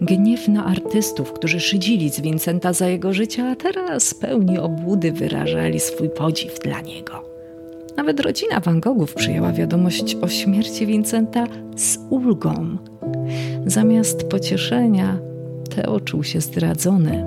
Gniew 0.00 0.48
na 0.48 0.64
artystów, 0.64 1.32
którzy 1.32 1.60
szydzili 1.60 2.10
z 2.10 2.20
Vincenta 2.20 2.72
za 2.72 2.88
jego 2.88 3.12
życia, 3.12 3.46
a 3.46 3.56
teraz 3.56 4.14
pełni 4.14 4.58
obłudy 4.58 5.12
wyrażali 5.12 5.80
swój 5.80 6.10
podziw 6.10 6.58
dla 6.58 6.80
niego. 6.80 7.24
Nawet 7.96 8.20
rodzina 8.20 8.60
Van 8.60 8.80
Goghów 8.80 9.14
przyjęła 9.14 9.52
wiadomość 9.52 10.16
o 10.22 10.28
śmierci 10.28 10.86
Vincenta 10.86 11.46
z 11.76 11.98
ulgą. 12.10 12.78
Zamiast 13.66 14.28
pocieszenia, 14.28 15.18
Teo 15.76 16.00
czuł 16.00 16.24
się 16.24 16.40
zdradzony. 16.40 17.24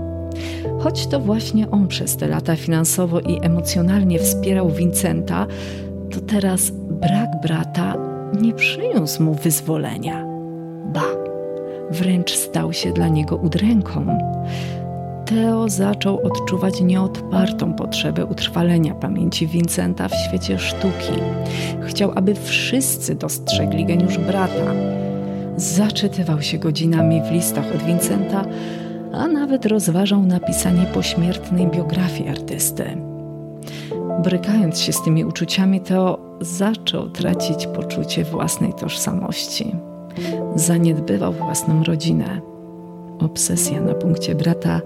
Choć 0.80 1.08
to 1.08 1.20
właśnie 1.20 1.72
on 1.72 1.88
przez 1.88 2.18
te 2.18 2.28
lata 2.28 2.56
finansowo 2.56 3.20
i 3.20 3.46
emocjonalnie 3.46 4.20
wspierał 4.20 4.70
Vincenta, 4.70 5.48
to 6.12 6.22
teraz 6.22 6.72
brak 6.72 7.41
brata 7.41 7.96
nie 8.41 8.53
przyniósł 8.53 9.24
mu 9.24 9.34
wyzwolenia. 9.34 10.25
Ba, 10.86 11.06
wręcz 11.91 12.32
stał 12.36 12.74
się 12.74 12.94
dla 12.94 13.08
niego 13.08 13.36
udręką. 13.36 14.18
Teo 15.25 15.70
zaczął 15.70 16.20
odczuwać 16.25 16.82
nieodpartą 16.82 17.74
potrzebę 17.74 18.25
utrwalenia 18.25 18.96
pamięci 18.96 19.48
Vincenta 19.48 20.08
w 20.08 20.13
świecie 20.13 20.60
sztuki. 20.60 21.13
Chciał, 21.82 22.12
aby 22.15 22.36
wszyscy 22.36 23.15
dostrzegli 23.15 23.86
geniusz 23.86 24.18
brata. 24.18 24.74
Zaczytywał 25.58 26.41
się 26.41 26.58
godzinami 26.58 27.22
w 27.22 27.32
listach 27.32 27.65
od 27.75 27.84
Vincenta, 27.84 28.46
a 29.13 29.27
nawet 29.27 29.65
rozważał 29.65 30.22
napisanie 30.22 30.86
pośmiertnej 30.86 31.68
biografii 31.68 32.30
artysty. 32.30 33.11
Brykając 34.20 34.80
się 34.80 34.94
z 34.94 35.01
tymi 35.01 35.25
uczuciami, 35.25 35.82
Teo 35.82 36.20
zaczął 36.41 37.10
tracić 37.10 37.68
poczucie 37.68 38.24
własnej 38.24 38.74
tożsamości. 38.74 39.75
Zaniedbywał 40.56 41.34
własną 41.34 41.84
rodzinę. 41.84 42.41
Obsesja 43.20 43.82
na 43.82 43.94
punkcie 43.94 44.36
brata 44.36 44.82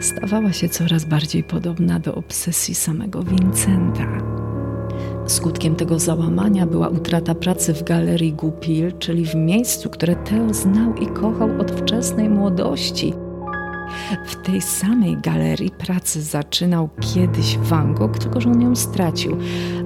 stawała 0.00 0.52
się 0.52 0.68
coraz 0.68 1.04
bardziej 1.04 1.44
podobna 1.44 1.98
do 1.98 2.14
obsesji 2.14 2.74
samego 2.74 3.22
Vincenta. 3.22 4.06
Skutkiem 5.26 5.76
tego 5.76 5.98
załamania 5.98 6.66
była 6.66 6.88
utrata 6.88 7.34
pracy 7.34 7.74
w 7.74 7.82
galerii 7.82 8.32
Goupil, 8.32 8.92
czyli 8.98 9.26
w 9.26 9.34
miejscu, 9.34 9.90
które 9.90 10.16
Theo 10.16 10.54
znał 10.54 10.94
i 10.94 11.06
kochał 11.06 11.48
od 11.60 11.70
wczesnej 11.70 12.28
młodości. 12.28 13.14
W 14.26 14.36
tej 14.36 14.60
samej 14.60 15.16
galerii 15.16 15.70
pracy 15.70 16.22
zaczynał 16.22 16.88
kiedyś 17.00 17.58
Van 17.58 17.94
Gogh, 17.94 18.18
tylko 18.18 18.40
że 18.40 18.50
on 18.50 18.62
ją 18.62 18.76
stracił, 18.76 19.36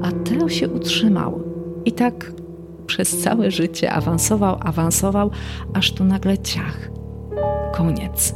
a 0.03 0.13
Theo 0.13 0.49
się 0.49 0.69
utrzymał. 0.69 1.41
I 1.85 1.93
tak 1.93 2.33
przez 2.87 3.19
całe 3.19 3.51
życie 3.51 3.93
awansował, 3.93 4.57
awansował, 4.61 5.31
aż 5.75 5.93
tu 5.93 6.05
nagle 6.05 6.39
ciach. 6.39 6.91
Koniec. 7.75 8.35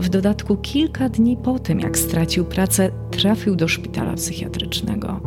W 0.00 0.08
dodatku 0.08 0.56
kilka 0.56 1.08
dni 1.08 1.36
po 1.36 1.58
tym, 1.58 1.80
jak 1.80 1.98
stracił 1.98 2.44
pracę, 2.44 2.90
trafił 3.10 3.56
do 3.56 3.68
szpitala 3.68 4.14
psychiatrycznego. 4.14 5.20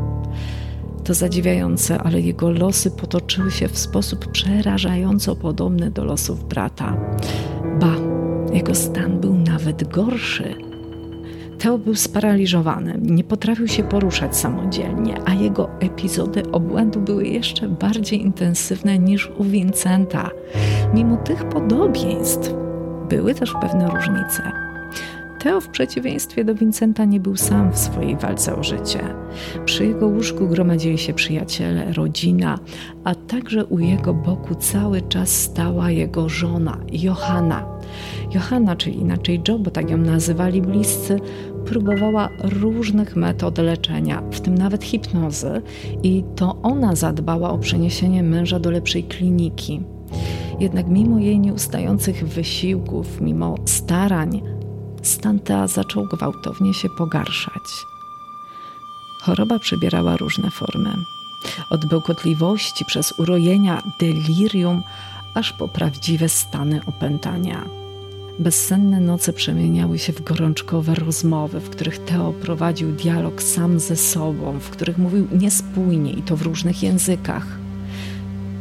To 1.03 1.13
zadziwiające, 1.13 1.97
ale 1.97 2.21
jego 2.21 2.51
losy 2.51 2.91
potoczyły 2.91 3.51
się 3.51 3.67
w 3.67 3.77
sposób 3.77 4.31
przerażająco 4.31 5.35
podobny 5.35 5.91
do 5.91 6.03
losów 6.03 6.47
brata. 6.47 6.97
Ba, 7.79 8.16
jego 8.57 8.75
stan 8.75 9.19
był 9.19 9.33
nawet 9.33 9.87
gorszy. 9.87 10.55
Teo 11.59 11.77
był 11.77 11.95
sparaliżowany, 11.95 12.99
nie 13.01 13.23
potrafił 13.23 13.67
się 13.67 13.83
poruszać 13.83 14.37
samodzielnie, 14.37 15.17
a 15.25 15.33
jego 15.33 15.69
epizody 15.79 16.51
obłędu 16.51 17.01
były 17.01 17.27
jeszcze 17.27 17.69
bardziej 17.69 18.21
intensywne 18.21 18.99
niż 18.99 19.31
u 19.37 19.43
Vincenta. 19.43 20.29
Mimo 20.93 21.17
tych 21.17 21.49
podobieństw, 21.49 22.53
były 23.09 23.35
też 23.35 23.53
pewne 23.61 23.89
różnice. 23.89 24.66
Teo 25.47 25.61
w 25.61 25.69
przeciwieństwie 25.69 26.45
do 26.45 26.55
Vincenta 26.55 27.05
nie 27.05 27.19
był 27.19 27.35
sam 27.35 27.71
w 27.71 27.77
swojej 27.77 28.15
walce 28.15 28.55
o 28.55 28.63
życie. 28.63 28.99
Przy 29.65 29.85
jego 29.85 30.07
łóżku 30.07 30.47
gromadzili 30.47 30.97
się 30.97 31.13
przyjaciele, 31.13 31.93
rodzina, 31.93 32.59
a 33.03 33.15
także 33.15 33.65
u 33.65 33.79
jego 33.79 34.13
boku 34.13 34.55
cały 34.55 35.01
czas 35.01 35.29
stała 35.29 35.91
jego 35.91 36.29
żona, 36.29 36.77
Johanna. 36.91 37.65
Johanna, 38.33 38.75
czyli 38.75 38.99
inaczej 38.99 39.41
Joe, 39.47 39.59
bo 39.59 39.71
tak 39.71 39.89
ją 39.89 39.97
nazywali 39.97 40.61
bliscy, 40.61 41.19
próbowała 41.65 42.29
różnych 42.43 43.15
metod 43.15 43.57
leczenia, 43.57 44.23
w 44.31 44.41
tym 44.41 44.55
nawet 44.55 44.83
hipnozy, 44.83 45.61
i 46.03 46.23
to 46.35 46.61
ona 46.61 46.95
zadbała 46.95 47.49
o 47.49 47.57
przeniesienie 47.57 48.23
męża 48.23 48.59
do 48.59 48.71
lepszej 48.71 49.03
kliniki. 49.03 49.81
Jednak 50.59 50.87
mimo 50.87 51.19
jej 51.19 51.39
nieustających 51.39 52.27
wysiłków, 52.27 53.21
mimo 53.21 53.55
starań, 53.65 54.41
stan 55.01 55.39
Tea 55.39 55.67
zaczął 55.67 56.05
gwałtownie 56.05 56.73
się 56.73 56.89
pogarszać. 56.89 57.85
Choroba 59.21 59.59
przybierała 59.59 60.17
różne 60.17 60.51
formy. 60.51 60.95
Od 61.69 61.85
bełkotliwości 61.85 62.85
przez 62.85 63.13
urojenia, 63.19 63.81
delirium, 63.99 64.83
aż 65.35 65.53
po 65.53 65.67
prawdziwe 65.67 66.29
stany 66.29 66.81
opętania. 66.85 67.65
Bezsenne 68.39 68.99
noce 68.99 69.33
przemieniały 69.33 69.99
się 69.99 70.13
w 70.13 70.23
gorączkowe 70.23 70.95
rozmowy, 70.95 71.59
w 71.59 71.69
których 71.69 71.99
Teo 71.99 72.33
prowadził 72.33 72.91
dialog 72.91 73.43
sam 73.43 73.79
ze 73.79 73.95
sobą, 73.95 74.59
w 74.59 74.69
których 74.69 74.97
mówił 74.97 75.27
niespójnie 75.31 76.11
i 76.11 76.21
to 76.21 76.37
w 76.37 76.41
różnych 76.41 76.83
językach. 76.83 77.56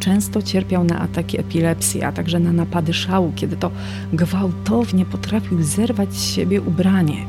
Często 0.06 0.42
cierpiał 0.42 0.84
na 0.84 0.98
ataki 0.98 1.40
epilepsji, 1.40 2.02
a 2.02 2.12
także 2.12 2.38
na 2.38 2.52
napady 2.52 2.94
szału, 2.94 3.32
kiedy 3.36 3.56
to 3.56 3.70
gwałtownie 4.12 5.04
potrafił 5.04 5.62
zerwać 5.62 6.14
z 6.14 6.34
siebie 6.34 6.60
ubranie. 6.62 7.26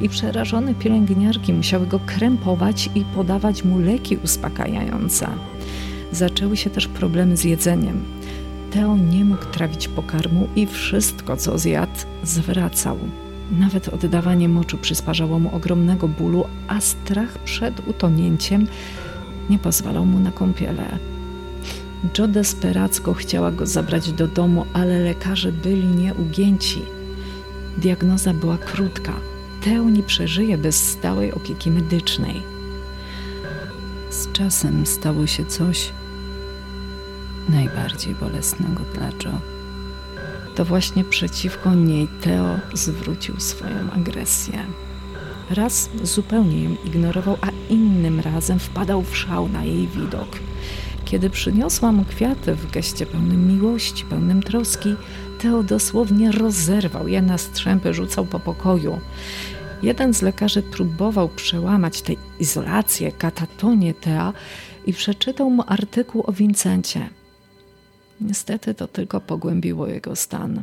I 0.00 0.08
przerażone 0.08 0.74
pielęgniarki 0.74 1.52
musiały 1.52 1.86
go 1.86 2.00
krępować 2.06 2.90
i 2.94 3.04
podawać 3.04 3.64
mu 3.64 3.78
leki 3.78 4.16
uspokajające. 4.24 5.28
Zaczęły 6.12 6.56
się 6.56 6.70
też 6.70 6.88
problemy 6.88 7.36
z 7.36 7.44
jedzeniem. 7.44 8.04
Teo 8.72 8.96
nie 8.96 9.24
mógł 9.24 9.44
trawić 9.44 9.88
pokarmu 9.88 10.48
i 10.56 10.66
wszystko, 10.66 11.36
co 11.36 11.58
zjadł, 11.58 12.00
zwracał. 12.22 12.98
Nawet 13.58 13.88
oddawanie 13.88 14.48
moczu 14.48 14.78
przysparzało 14.78 15.38
mu 15.38 15.54
ogromnego 15.54 16.08
bólu, 16.08 16.44
a 16.66 16.80
strach 16.80 17.38
przed 17.38 17.88
utonięciem 17.88 18.66
nie 19.50 19.58
pozwalał 19.58 20.06
mu 20.06 20.20
na 20.20 20.30
kąpiele. 20.30 21.17
Jo 22.18 22.28
desperacko 22.28 23.14
chciała 23.14 23.50
go 23.50 23.66
zabrać 23.66 24.12
do 24.12 24.26
domu, 24.26 24.66
ale 24.72 24.98
lekarze 24.98 25.52
byli 25.52 25.86
nieugięci. 25.86 26.82
Diagnoza 27.78 28.34
była 28.34 28.58
krótka. 28.58 29.12
Teo 29.64 29.90
nie 29.90 30.02
przeżyje 30.02 30.58
bez 30.58 30.90
stałej 30.90 31.32
opieki 31.32 31.70
medycznej. 31.70 32.42
Z 34.10 34.32
czasem 34.32 34.86
stało 34.86 35.26
się 35.26 35.46
coś 35.46 35.92
najbardziej 37.48 38.14
bolesnego 38.14 38.82
dla 38.94 39.06
Jo. 39.06 39.40
To 40.54 40.64
właśnie 40.64 41.04
przeciwko 41.04 41.74
niej 41.74 42.08
Teo 42.20 42.58
zwrócił 42.74 43.40
swoją 43.40 43.90
agresję. 43.92 44.58
Raz 45.50 45.90
zupełnie 46.02 46.64
ją 46.64 46.76
ignorował, 46.84 47.38
a 47.40 47.48
innym 47.70 48.20
razem 48.20 48.58
wpadał 48.58 49.02
w 49.02 49.16
szał 49.16 49.48
na 49.48 49.64
jej 49.64 49.88
widok– 49.88 50.28
kiedy 51.10 51.30
przyniosła 51.30 51.92
mu 51.92 52.04
kwiaty 52.04 52.54
w 52.54 52.70
geście 52.70 53.06
pełnym 53.06 53.54
miłości, 53.54 54.04
pełnym 54.04 54.42
troski, 54.42 54.94
Teo 55.38 55.62
dosłownie 55.62 56.32
rozerwał 56.32 57.08
je 57.08 57.22
na 57.22 57.38
strzępy, 57.38 57.94
rzucał 57.94 58.26
po 58.26 58.40
pokoju. 58.40 59.00
Jeden 59.82 60.14
z 60.14 60.22
lekarzy 60.22 60.62
próbował 60.62 61.28
przełamać 61.28 62.02
tę 62.02 62.12
izolację, 62.40 63.12
katatonię 63.12 63.94
Tea 63.94 64.32
i 64.86 64.92
przeczytał 64.92 65.50
mu 65.50 65.62
artykuł 65.66 66.24
o 66.26 66.32
Vincencie. 66.32 67.08
Niestety 68.20 68.74
to 68.74 68.88
tylko 68.88 69.20
pogłębiło 69.20 69.86
jego 69.86 70.16
stan. 70.16 70.62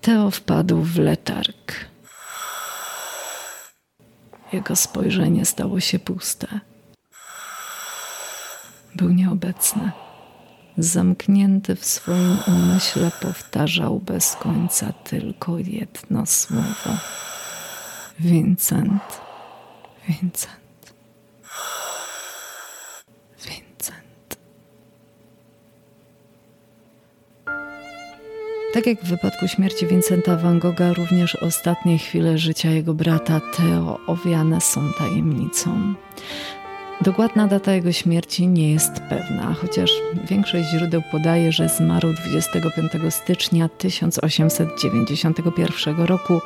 Teo 0.00 0.30
wpadł 0.30 0.82
w 0.82 0.98
letarg. 0.98 1.74
Jego 4.52 4.76
spojrzenie 4.76 5.44
stało 5.44 5.80
się 5.80 5.98
puste. 5.98 6.60
Był 8.96 9.10
nieobecny. 9.10 9.90
Zamknięty 10.78 11.76
w 11.76 11.84
swoim 11.84 12.38
umyśle 12.46 13.10
powtarzał 13.20 13.98
bez 13.98 14.36
końca 14.36 14.92
tylko 14.92 15.58
jedno 15.58 16.26
słowo. 16.26 16.90
Vincent, 18.20 19.20
Vincent, 20.08 20.94
Vincent. 23.44 24.36
Tak 28.74 28.86
jak 28.86 29.02
w 29.02 29.08
wypadku 29.08 29.48
śmierci 29.48 29.86
Vincenta 29.86 30.36
van 30.36 30.58
Gogha, 30.58 30.92
również 30.92 31.36
ostatnie 31.36 31.98
chwile 31.98 32.38
życia 32.38 32.70
jego 32.70 32.94
brata 32.94 33.40
Theo 33.56 33.98
owiane 34.06 34.60
są 34.60 34.92
tajemnicą. 34.98 35.94
Dokładna 37.00 37.46
data 37.46 37.72
jego 37.72 37.92
śmierci 37.92 38.48
nie 38.48 38.72
jest 38.72 39.00
pewna, 39.00 39.54
chociaż 39.54 39.90
większość 40.24 40.70
źródeł 40.70 41.02
podaje, 41.12 41.52
że 41.52 41.68
zmarł 41.68 42.12
25 42.12 43.14
stycznia 43.14 43.68
1891 43.68 45.96
roku. 45.96 46.40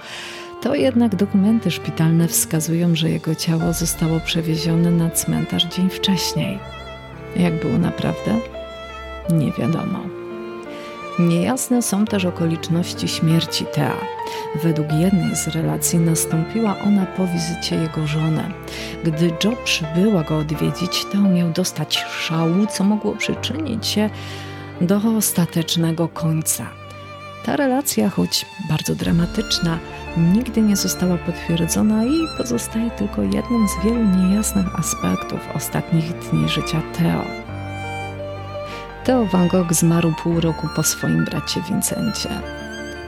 To 0.63 0.75
jednak 0.75 1.17
dokumenty 1.17 1.71
szpitalne 1.71 2.29
wskazują, 2.29 2.97
że 2.97 3.11
jego 3.11 3.35
ciało 3.35 3.73
zostało 3.73 4.21
przewiezione 4.21 4.91
na 4.91 5.11
cmentarz 5.11 5.65
dzień 5.65 5.91
wcześniej. 5.91 6.59
Jak 7.37 7.61
było 7.61 7.79
naprawdę? 7.79 8.39
Nie 9.31 9.53
wiadomo. 9.53 10.20
Niejasne 11.29 11.83
są 11.83 12.05
też 12.05 12.25
okoliczności 12.25 13.09
śmierci 13.09 13.67
Tea. 13.73 13.97
Według 14.63 14.93
jednej 14.93 15.37
z 15.37 15.49
relacji 15.49 15.99
nastąpiła 15.99 16.77
ona 16.87 17.07
po 17.07 17.27
wizycie 17.27 17.77
jego 17.77 18.07
żony. 18.07 18.45
Gdy 19.05 19.33
Joe 19.45 19.57
przybyła 19.65 20.23
go 20.23 20.39
odwiedzić, 20.39 21.05
Teo 21.13 21.21
miał 21.21 21.51
dostać 21.51 22.05
szału, 22.21 22.67
co 22.67 22.85
mogło 22.85 23.17
przyczynić 23.17 23.87
się 23.87 24.11
do 24.81 25.01
ostatecznego 25.17 26.09
końca. 26.09 26.67
Ta 27.45 27.57
relacja, 27.57 28.11
choć 28.11 28.47
bardzo 28.69 28.95
dramatyczna, 28.95 29.79
nigdy 30.17 30.63
nie 30.63 30.77
została 30.77 31.17
potwierdzona 31.17 32.05
i 32.05 32.27
pozostaje 32.39 32.91
tylko 32.91 33.23
jednym 33.23 33.69
z 33.69 33.85
wielu 33.85 34.05
niejasnych 34.05 34.79
aspektów 34.79 35.41
ostatnich 35.55 36.13
dni 36.19 36.49
życia 36.49 36.83
Theo. 36.99 37.50
Theo 39.05 39.27
van 39.27 39.49
Gogh 39.49 39.75
zmarł 39.75 40.13
pół 40.23 40.41
roku 40.41 40.69
po 40.77 40.83
swoim 40.83 41.25
bracie 41.25 41.61
Vincencie. 41.69 42.29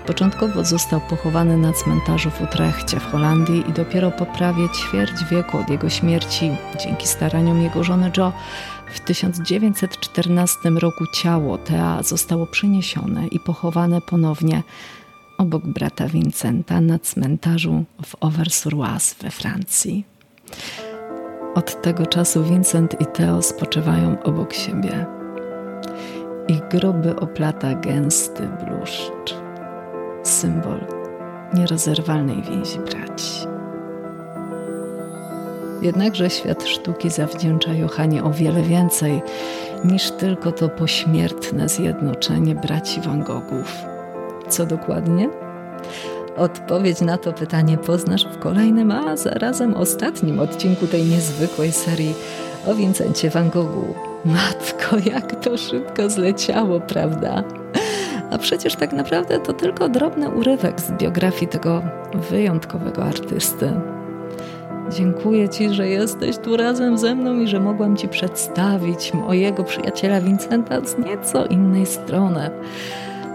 Początkowo 0.06 0.64
został 0.64 1.00
pochowany 1.00 1.56
na 1.56 1.72
cmentarzu 1.72 2.30
w 2.30 2.40
Utrechcie 2.40 3.00
w 3.00 3.04
Holandii 3.04 3.70
i 3.70 3.72
dopiero 3.72 4.10
po 4.10 4.26
prawie 4.26 4.68
ćwierć 4.68 5.24
wieku 5.30 5.58
od 5.58 5.70
jego 5.70 5.88
śmierci, 5.88 6.50
dzięki 6.84 7.06
staraniom 7.06 7.62
jego 7.62 7.84
żony 7.84 8.12
Jo, 8.16 8.32
w 8.94 9.00
1914 9.00 10.70
roku 10.70 11.04
ciało 11.14 11.58
Thea 11.58 12.02
zostało 12.02 12.46
przeniesione 12.46 13.26
i 13.26 13.40
pochowane 13.40 14.00
ponownie 14.00 14.62
obok 15.38 15.66
brata 15.66 16.08
Vincenta 16.08 16.80
na 16.80 16.98
cmentarzu 16.98 17.84
w 18.04 18.16
Auvers-sur-Oise 18.20 19.14
we 19.22 19.30
Francji. 19.30 20.04
Od 21.54 21.82
tego 21.82 22.06
czasu 22.06 22.44
Vincent 22.44 23.00
i 23.00 23.06
Theo 23.06 23.42
spoczywają 23.42 24.22
obok 24.22 24.54
siebie. 24.54 25.21
Ich 26.48 26.68
groby 26.68 27.16
oplata 27.16 27.74
gęsty 27.74 28.42
bluszcz, 28.42 29.34
symbol 30.22 30.80
nierozerwalnej 31.54 32.42
więzi 32.42 32.78
braci. 32.78 33.46
Jednakże 35.82 36.30
świat 36.30 36.64
sztuki 36.68 37.10
zawdzięcza 37.10 37.72
Johanie 37.72 38.24
o 38.24 38.30
wiele 38.30 38.62
więcej 38.62 39.22
niż 39.84 40.10
tylko 40.10 40.52
to 40.52 40.68
pośmiertne 40.68 41.68
zjednoczenie 41.68 42.54
braci 42.54 43.00
Van 43.00 43.22
Gogów. 43.22 43.78
Co 44.48 44.66
dokładnie? 44.66 45.28
Odpowiedź 46.36 47.00
na 47.00 47.18
to 47.18 47.32
pytanie 47.32 47.78
poznasz 47.78 48.24
w 48.24 48.38
kolejnym, 48.38 48.90
a 48.90 49.16
zarazem 49.16 49.74
ostatnim 49.74 50.40
odcinku 50.40 50.86
tej 50.86 51.04
niezwykłej 51.04 51.72
serii 51.72 52.14
o 52.66 52.74
Vincencie 52.74 53.30
Van 53.30 53.50
Goghu. 53.50 54.11
Matko, 54.24 54.96
jak 55.04 55.44
to 55.44 55.58
szybko 55.58 56.10
zleciało, 56.10 56.80
prawda? 56.80 57.44
A 58.30 58.38
przecież 58.38 58.76
tak 58.76 58.92
naprawdę 58.92 59.40
to 59.40 59.52
tylko 59.52 59.88
drobny 59.88 60.30
urywek 60.30 60.80
z 60.80 60.92
biografii 60.92 61.48
tego 61.48 61.82
wyjątkowego 62.30 63.04
artysty. 63.04 63.72
Dziękuję 64.90 65.48
Ci, 65.48 65.70
że 65.70 65.88
jesteś 65.88 66.38
tu 66.38 66.56
razem 66.56 66.98
ze 66.98 67.14
mną 67.14 67.40
i 67.40 67.48
że 67.48 67.60
mogłam 67.60 67.96
Ci 67.96 68.08
przedstawić 68.08 69.14
mojego 69.14 69.64
przyjaciela 69.64 70.20
Vincenta 70.20 70.80
z 70.80 70.98
nieco 70.98 71.46
innej 71.46 71.86
strony. 71.86 72.50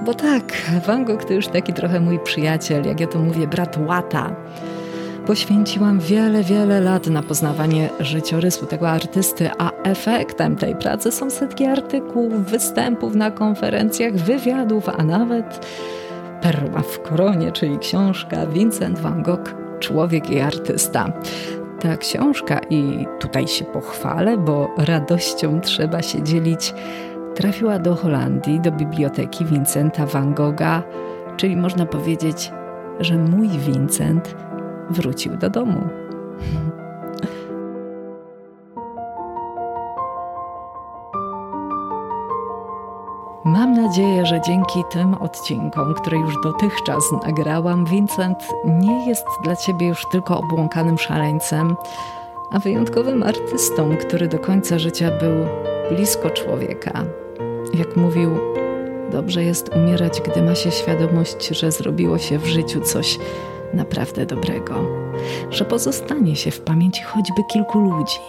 Bo 0.06 0.14
tak, 0.14 0.44
Van 0.86 1.06
Gogh 1.06 1.26
to 1.26 1.34
już 1.34 1.48
taki 1.48 1.74
trochę 1.74 2.00
mój 2.00 2.20
przyjaciel, 2.20 2.86
jak 2.86 3.00
ja 3.00 3.08
to 3.08 3.20
mówię, 3.20 3.48
brat 3.48 3.78
łata. 3.88 4.36
Poświęciłam 5.28 6.00
wiele, 6.00 6.44
wiele 6.44 6.82
lat 6.82 7.08
na 7.08 7.24
poznawanie 7.24 7.90
życiorysu 8.00 8.66
tego 8.66 8.90
artysty, 8.90 9.50
a 9.58 9.72
efektem 9.84 10.56
tej 10.56 10.76
pracy 10.76 11.12
są 11.12 11.30
setki 11.30 11.66
artykułów, 11.66 12.46
występów 12.46 13.16
na 13.16 13.32
konferencjach, 13.32 14.14
wywiadów, 14.14 14.90
a 14.90 15.04
nawet 15.04 15.66
perła 16.42 16.82
w 16.82 17.02
koronie, 17.02 17.52
czyli 17.52 17.80
książka 17.80 18.46
Vincent 18.46 19.00
van 19.00 19.24
Gogh 19.24 19.56
Człowiek 19.80 20.30
i 20.30 20.40
artysta. 20.40 21.14
Ta 21.80 21.98
książka, 21.98 22.60
i 22.70 23.06
tutaj 23.20 23.48
się 23.48 23.66
pochwalę, 23.66 24.38
bo 24.38 24.70
radością 24.78 25.62
trzeba 25.62 26.02
się 26.02 26.24
dzielić, 26.24 26.74
trafiła 27.36 27.80
do 27.80 27.96
Holandii, 27.96 28.60
do 28.60 28.72
biblioteki 28.72 29.46
Vincenta 29.46 30.06
van 30.06 30.34
Gogha, 30.34 30.84
czyli 31.38 31.56
można 31.56 31.86
powiedzieć, 31.86 32.52
że 33.00 33.18
mój 33.18 33.48
Vincent 33.48 34.47
wrócił 34.90 35.38
do 35.38 35.50
domu. 35.50 35.82
Mam 43.46 43.74
nadzieję, 43.74 44.26
że 44.26 44.42
dzięki 44.42 44.84
tym 44.92 45.14
odcinkom, 45.14 45.94
które 45.94 46.18
już 46.18 46.36
dotychczas 46.44 47.04
nagrałam, 47.26 47.86
Vincent 47.86 48.38
nie 48.66 49.10
jest 49.10 49.26
dla 49.44 49.56
Ciebie 49.56 49.88
już 49.88 50.06
tylko 50.12 50.40
obłąkanym 50.40 50.98
szaleńcem, 50.98 51.76
a 52.52 52.60
wyjątkowym 52.60 53.24
artystą, 53.24 53.98
który 53.98 54.28
do 54.28 54.40
końca 54.40 54.80
życia 54.80 55.12
był 55.20 55.36
blisko 55.90 56.30
człowieka. 56.30 57.04
Jak 57.74 57.96
mówił, 57.96 58.30
dobrze 59.12 59.44
jest 59.44 59.76
umierać, 59.76 60.22
gdy 60.22 60.42
ma 60.42 60.56
się 60.56 60.72
świadomość, 60.72 61.48
że 61.48 61.72
zrobiło 61.72 62.18
się 62.18 62.40
w 62.40 62.46
życiu 62.46 62.82
coś 62.82 63.20
naprawdę 63.74 64.26
dobrego, 64.26 64.76
że 65.50 65.66
pozostanie 65.66 66.36
się 66.36 66.52
w 66.52 66.62
pamięci 66.62 67.04
choćby 67.04 67.44
kilku 67.52 67.80
ludzi 67.80 68.20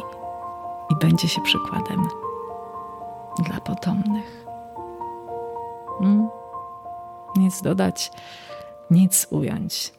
i 0.91 1.07
będzie 1.07 1.29
się 1.29 1.41
przykładem 1.41 2.09
dla 3.39 3.61
potomnych. 3.61 4.45
Hmm? 5.99 6.29
Nic 7.37 7.63
dodać, 7.63 8.13
nic 8.91 9.27
ująć. 9.31 9.98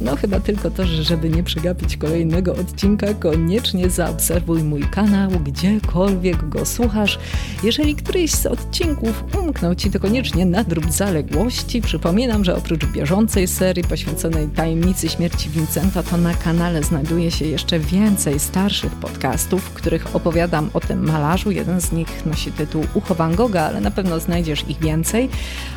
No 0.00 0.16
chyba 0.16 0.40
tylko 0.40 0.70
to, 0.70 0.86
że 0.86 1.02
żeby 1.02 1.30
nie 1.30 1.42
przegapić 1.42 1.96
kolejnego 1.96 2.52
odcinka, 2.52 3.14
koniecznie 3.14 3.90
zaobserwuj 3.90 4.62
mój 4.62 4.82
kanał, 4.82 5.30
gdziekolwiek 5.30 6.48
go 6.48 6.66
słuchasz. 6.66 7.18
Jeżeli 7.62 7.94
któryś 7.94 8.30
z 8.30 8.46
odcinków 8.46 9.24
umknął 9.40 9.74
Ci, 9.74 9.90
to 9.90 10.00
koniecznie 10.00 10.46
nadrób 10.46 10.92
zaległości. 10.92 11.82
Przypominam, 11.82 12.44
że 12.44 12.56
oprócz 12.56 12.86
bieżącej 12.86 13.48
serii 13.48 13.84
poświęconej 13.84 14.48
tajemnicy 14.48 15.08
śmierci 15.08 15.50
Vincenta, 15.50 16.02
to 16.02 16.16
na 16.16 16.34
kanale 16.34 16.82
znajduje 16.82 17.30
się 17.30 17.44
jeszcze 17.44 17.78
więcej 17.78 18.40
starszych 18.40 18.92
podcastów, 18.92 19.62
w 19.62 19.72
których 19.72 20.16
opowiadam 20.16 20.70
o 20.72 20.80
tym 20.80 21.06
malarzu. 21.06 21.50
Jeden 21.50 21.80
z 21.80 21.92
nich 21.92 22.26
nosi 22.26 22.52
tytuł 22.52 22.84
Ucho 22.94 23.14
Van 23.14 23.34
Gogha, 23.34 23.66
ale 23.66 23.80
na 23.80 23.90
pewno 23.90 24.20
znajdziesz 24.20 24.64
ich 24.68 24.78
więcej. 24.78 25.28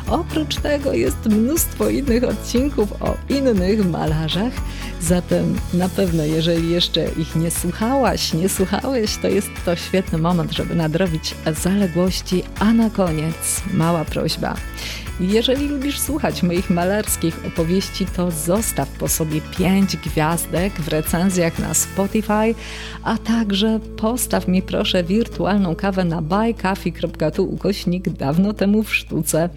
Oprócz 0.08 0.56
tego 0.56 0.92
jest 0.92 1.26
mnóstwo 1.26 1.88
innych 1.88 2.24
odcinków 2.24 3.02
o 3.02 3.14
innych 3.28 3.90
malarzach 3.90 4.07
Zatem 5.00 5.56
na 5.74 5.88
pewno, 5.88 6.24
jeżeli 6.24 6.70
jeszcze 6.70 7.08
ich 7.08 7.36
nie 7.36 7.50
słuchałaś, 7.50 8.34
nie 8.34 8.48
słuchałeś, 8.48 9.16
to 9.22 9.28
jest 9.28 9.50
to 9.64 9.76
świetny 9.76 10.18
moment, 10.18 10.52
żeby 10.52 10.74
nadrobić 10.74 11.34
zaległości. 11.62 12.42
A 12.58 12.72
na 12.72 12.90
koniec 12.90 13.62
mała 13.72 14.04
prośba. 14.04 14.54
Jeżeli 15.20 15.68
lubisz 15.68 15.98
słuchać 15.98 16.42
moich 16.42 16.70
malarskich 16.70 17.46
opowieści, 17.46 18.06
to 18.06 18.30
zostaw 18.30 18.88
po 18.88 19.08
sobie 19.08 19.40
5 19.58 19.96
gwiazdek 19.96 20.72
w 20.72 20.88
recenzjach 20.88 21.58
na 21.58 21.74
Spotify, 21.74 22.54
a 23.02 23.18
także 23.18 23.80
postaw 23.96 24.48
mi 24.48 24.62
proszę 24.62 25.04
wirtualną 25.04 25.74
kawę 25.74 26.04
na 26.04 26.22
buycoffee.tu 26.22 27.44
ukośnik 27.44 28.08
dawno 28.08 28.52
temu 28.52 28.82
w 28.82 28.94
sztuce. 28.94 29.48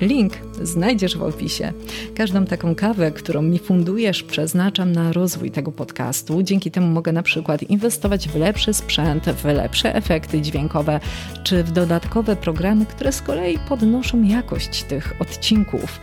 Link 0.00 0.32
znajdziesz 0.62 1.16
w 1.16 1.22
opisie. 1.22 1.72
Każdą 2.14 2.44
taką 2.46 2.74
kawę, 2.74 3.12
którą 3.12 3.42
mi 3.42 3.58
fundujesz, 3.58 4.22
przeznaczam 4.22 4.92
na 4.92 5.12
rozwój 5.12 5.50
tego 5.50 5.72
podcastu. 5.72 6.42
Dzięki 6.42 6.70
temu 6.70 6.86
mogę 6.86 7.12
na 7.12 7.22
przykład 7.22 7.62
inwestować 7.62 8.28
w 8.28 8.36
lepszy 8.36 8.74
sprzęt, 8.74 9.24
w 9.24 9.44
lepsze 9.44 9.94
efekty 9.94 10.40
dźwiękowe, 10.40 11.00
czy 11.44 11.64
w 11.64 11.72
dodatkowe 11.72 12.36
programy, 12.36 12.86
które 12.86 13.12
z 13.12 13.22
kolei 13.22 13.58
podnoszą 13.68 14.22
jakość 14.22 14.82
tych 14.82 15.05
odcinków. 15.18 16.00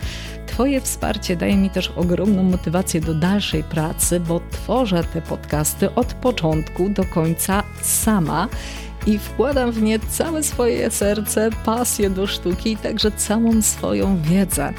Twoje 0.47 0.81
wsparcie 0.81 1.35
daje 1.35 1.57
mi 1.57 1.69
też 1.69 1.87
ogromną 1.95 2.43
motywację 2.43 3.01
do 3.01 3.13
dalszej 3.13 3.63
pracy, 3.63 4.19
bo 4.19 4.41
tworzę 4.51 5.03
te 5.03 5.21
podcasty 5.21 5.95
od 5.95 6.13
początku 6.13 6.89
do 6.89 7.03
końca 7.05 7.63
sama 7.81 8.47
i 9.07 9.17
wkładam 9.17 9.71
w 9.71 9.81
nie 9.81 9.99
całe 9.99 10.43
swoje 10.43 10.91
serce, 10.91 11.49
pasję 11.65 12.09
do 12.09 12.27
sztuki 12.27 12.71
i 12.71 12.77
także 12.77 13.11
całą 13.11 13.61
swoją 13.61 14.21
wiedzę. 14.21 14.73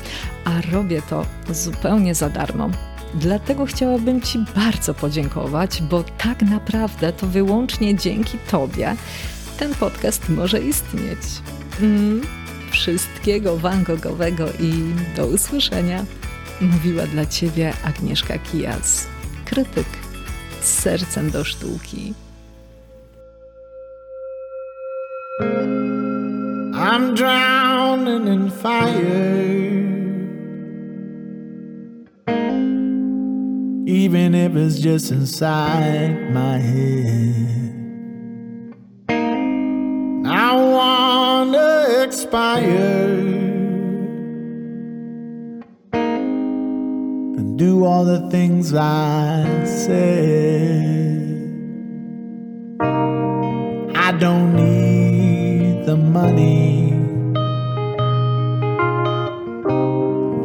A 0.45 0.73
robię 0.73 1.03
to 1.11 1.27
zupełnie 1.51 2.15
za 2.15 2.29
darmo. 2.31 2.71
Dlatego 3.15 3.67
chciałabym 3.67 4.23
Ci 4.23 4.39
bardzo 4.57 4.95
podziękować, 4.95 5.83
bo 5.83 6.05
tak 6.19 6.43
naprawdę 6.43 7.13
to 7.13 7.27
wyłącznie 7.27 7.95
dzięki 7.97 8.39
Tobie 8.51 8.97
ten 9.59 9.75
podcast 9.75 10.29
może 10.29 10.61
istnieć. 10.61 11.21
Mm, 11.81 12.23
wszystkiego 12.75 13.57
Van 13.57 13.85
Gogowego 13.85 14.47
i 14.61 14.73
do 15.17 15.27
usłyszenia. 15.27 16.05
Mówiła 16.61 17.07
dla 17.07 17.27
Ciebie 17.27 17.73
Agnieszka 17.85 18.39
Kijas, 18.39 19.07
krytyk 19.45 19.87
z 20.61 20.69
sercem 20.83 21.31
do 21.31 21.45
sztuki. 21.45 22.15
I'm 26.75 27.15
drowning 27.15 28.27
in 28.29 28.51
fire. 28.51 29.45
Even 33.87 34.35
if 34.35 34.53
it's 34.53 34.85
just 34.85 35.13
inside 35.13 36.31
my 36.33 36.59
head. 36.59 37.74
I 40.47 40.53
wanna 40.57 42.03
expire 42.03 43.09
and 47.39 47.59
do 47.59 47.87
all 47.87 48.05
the 48.05 48.29
things 48.29 48.75
I 48.75 49.65
said. 49.65 51.25
I 54.07 54.13
don't 54.25 54.55
need 54.55 55.87
the 55.87 55.97
money. 55.97 56.93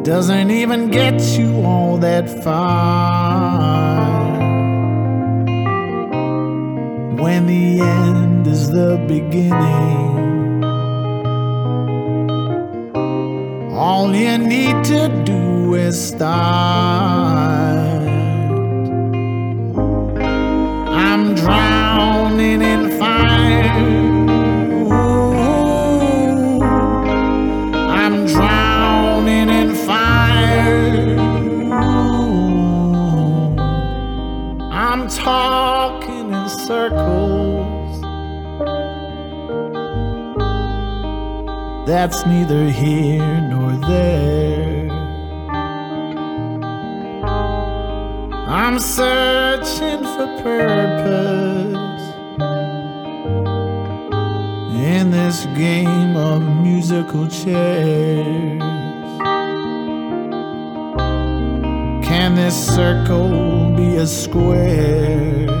Doesn't 0.02 0.50
even 0.50 0.90
get 0.90 1.20
you 1.38 1.62
all 1.62 1.98
that 1.98 2.26
far 2.42 3.59
when 7.20 7.46
the 7.46 7.80
end 7.80 8.46
is 8.46 8.70
the 8.70 8.96
beginning. 9.06 10.64
All 13.72 14.14
you 14.14 14.38
need 14.38 14.84
to 14.84 15.08
do 15.24 15.74
is 15.74 15.96
start. 16.08 17.79
That's 41.90 42.24
neither 42.24 42.70
here 42.70 43.40
nor 43.50 43.72
there. 43.88 44.88
I'm 48.46 48.78
searching 48.78 49.98
for 49.98 50.28
purpose 50.40 52.04
in 54.72 55.10
this 55.10 55.46
game 55.46 56.16
of 56.16 56.42
musical 56.62 57.26
chairs. 57.26 58.62
Can 62.06 62.36
this 62.36 62.54
circle 62.54 63.74
be 63.74 63.96
a 63.96 64.06
square? 64.06 65.59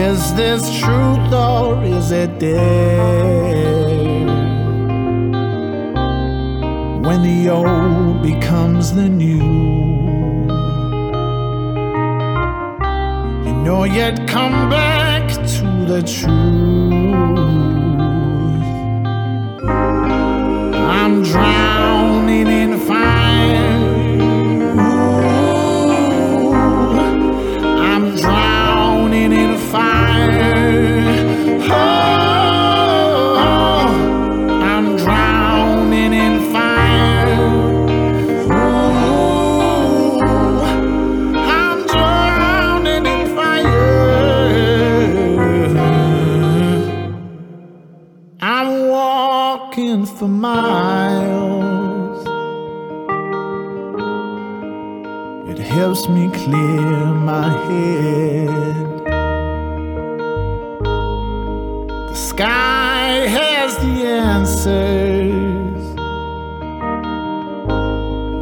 Is 0.00 0.34
this 0.34 0.62
truth 0.80 1.30
or 1.30 1.84
is 1.84 2.10
it 2.10 2.38
dare? 2.38 4.24
When 7.06 7.22
the 7.22 7.50
old 7.50 8.22
becomes 8.22 8.94
the 8.94 9.10
new, 9.10 9.44
you 13.44 13.52
know 13.62 13.84
you'd 13.84 14.26
come 14.26 14.70
back 14.70 15.28
to 15.34 15.66
the 15.86 16.00
truth. 16.02 17.20
I'm 20.96 21.22
drowning 21.22 21.59
helps 56.00 56.08
me 56.08 56.28
clear 56.30 57.06
my 57.14 57.50
head. 57.66 59.04
The 62.08 62.14
sky 62.14 63.26
has 63.28 63.76
the 63.78 64.06
answers. 64.06 65.82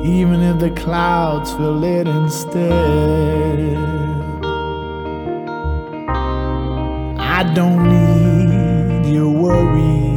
Even 0.06 0.40
if 0.40 0.58
the 0.60 0.70
clouds 0.70 1.52
fill 1.52 1.82
it 1.82 2.06
instead. 2.06 3.76
I 7.18 7.42
don't 7.54 7.82
need 7.88 9.12
your 9.12 9.30
worries. 9.30 10.07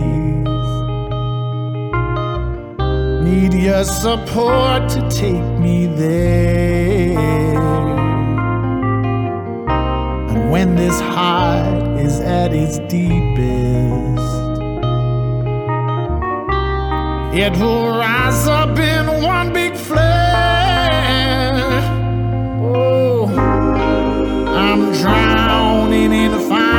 Need 3.31 3.53
your 3.53 3.85
support 3.85 4.89
to 4.89 5.09
take 5.09 5.41
me 5.57 5.87
there. 5.87 7.17
And 10.31 10.51
when 10.51 10.75
this 10.75 10.99
heart 10.99 11.97
is 11.97 12.19
at 12.19 12.51
its 12.53 12.79
deepest, 12.89 14.21
it 17.33 17.57
will 17.57 17.97
rise 17.97 18.47
up 18.49 18.77
in 18.77 19.23
one 19.23 19.53
big 19.53 19.77
flare. 19.77 20.01
Oh, 22.61 23.27
I'm 24.49 24.91
drowning 24.91 26.11
in 26.11 26.37
fire. 26.49 26.70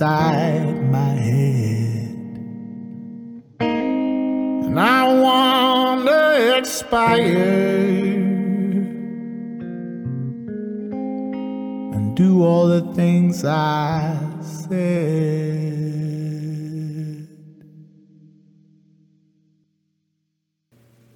Inside 0.00 0.90
my 0.90 1.12
head. 1.28 2.08
And 3.60 4.80
I 4.80 5.02
wanna 5.24 6.56
expire 6.56 7.36
and 11.94 12.16
do 12.16 12.42
all 12.42 12.66
the 12.66 12.80
things 12.94 13.44
I 13.44 14.16
said. 14.40 14.80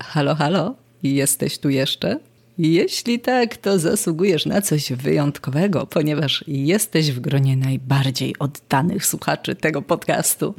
Halo, 0.00 0.34
halo, 0.34 0.74
jesteś 1.02 1.58
tu 1.58 1.68
jeszcze? 1.70 2.18
Jeśli 2.58 3.20
tak, 3.20 3.56
to 3.56 3.78
zasługujesz 3.78 4.46
na 4.46 4.62
coś 4.62 4.92
wyjątkowego, 4.92 5.86
ponieważ 5.86 6.44
jesteś 6.46 7.12
w 7.12 7.20
gronie 7.20 7.56
najbardziej 7.56 8.38
oddanych 8.38 9.06
słuchaczy 9.06 9.54
tego 9.54 9.82
podcastu. 9.82 10.54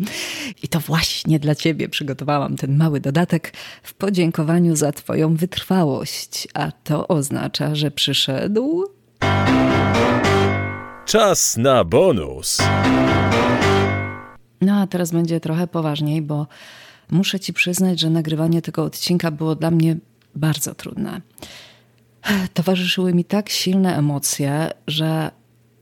I 0.63 0.67
to 0.67 0.79
właśnie 0.79 1.39
dla 1.39 1.55
Ciebie 1.55 1.89
przygotowałam 1.89 2.55
ten 2.55 2.77
mały 2.77 2.99
dodatek 2.99 3.53
w 3.84 3.93
podziękowaniu 3.93 4.75
za 4.75 4.91
Twoją 4.91 5.36
wytrwałość. 5.36 6.47
A 6.53 6.71
to 6.71 7.08
oznacza, 7.08 7.75
że 7.75 7.91
przyszedł. 7.91 8.84
Czas 11.05 11.58
na 11.58 11.84
bonus. 11.84 12.58
No 14.62 14.81
a 14.81 14.88
teraz 14.88 15.12
będzie 15.12 15.39
trochę 15.39 15.67
poważniej, 15.67 16.21
bo 16.21 16.47
muszę 17.12 17.39
Ci 17.39 17.53
przyznać, 17.53 17.99
że 17.99 18.10
nagrywanie 18.10 18.62
tego 18.62 18.84
odcinka 18.84 19.31
było 19.31 19.55
dla 19.55 19.71
mnie 19.71 19.97
bardzo 20.36 20.75
trudne. 20.75 21.21
Towarzyszyły 22.54 23.14
mi 23.14 23.26
tak 23.26 23.50
silne 23.50 23.98
emocje, 23.98 24.70
że 24.88 25.32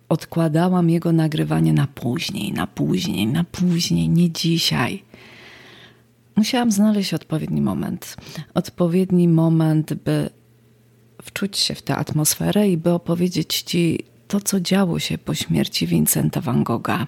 odkładałam 0.09 0.89
jego 0.89 1.11
nagrywanie 1.11 1.73
na 1.73 1.87
później, 1.87 2.53
na 2.53 2.67
później, 2.67 3.27
na 3.27 3.43
później, 3.43 4.09
nie 4.09 4.31
dzisiaj. 4.31 5.03
Musiałam 6.35 6.71
znaleźć 6.71 7.13
odpowiedni 7.13 7.61
moment. 7.61 8.17
Odpowiedni 8.53 9.27
moment, 9.27 9.93
by 9.93 10.29
wczuć 11.21 11.57
się 11.57 11.75
w 11.75 11.81
tę 11.81 11.95
atmosferę 11.95 12.69
i 12.69 12.77
by 12.77 12.91
opowiedzieć 12.91 13.61
ci 13.61 13.99
to, 14.27 14.41
co 14.41 14.59
działo 14.59 14.99
się 14.99 15.17
po 15.17 15.33
śmierci 15.33 15.87
Vincenta 15.87 16.41
van 16.41 16.63
Gogha. 16.63 17.07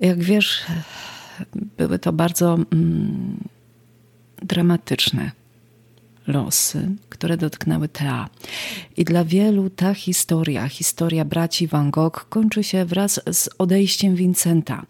Jak 0.00 0.22
wiesz, 0.22 0.62
były 1.78 1.98
to 1.98 2.12
bardzo 2.12 2.54
mm, 2.54 3.36
dramatyczne 4.42 5.30
losy, 6.28 6.88
które 7.08 7.36
dotknęły 7.36 7.88
Tea. 7.88 8.28
I 8.96 9.04
dla 9.04 9.24
wielu 9.24 9.70
ta 9.70 9.94
historia, 9.94 10.68
historia 10.68 11.24
braci 11.24 11.66
Van 11.66 11.90
Gogh, 11.90 12.26
kończy 12.28 12.64
się 12.64 12.84
wraz 12.84 13.20
z 13.32 13.48
odejściem 13.58 14.14
Vincenta. 14.14 14.86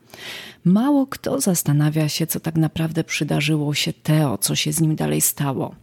Mało 0.64 1.06
kto 1.06 1.40
zastanawia 1.40 2.08
się, 2.08 2.26
co 2.26 2.40
tak 2.40 2.54
naprawdę 2.54 3.04
przydarzyło 3.04 3.74
się 3.74 3.92
Teo, 3.92 4.38
co 4.38 4.56
się 4.56 4.72
z 4.72 4.80
nim 4.80 4.96
dalej 4.96 5.20
stało. 5.20 5.74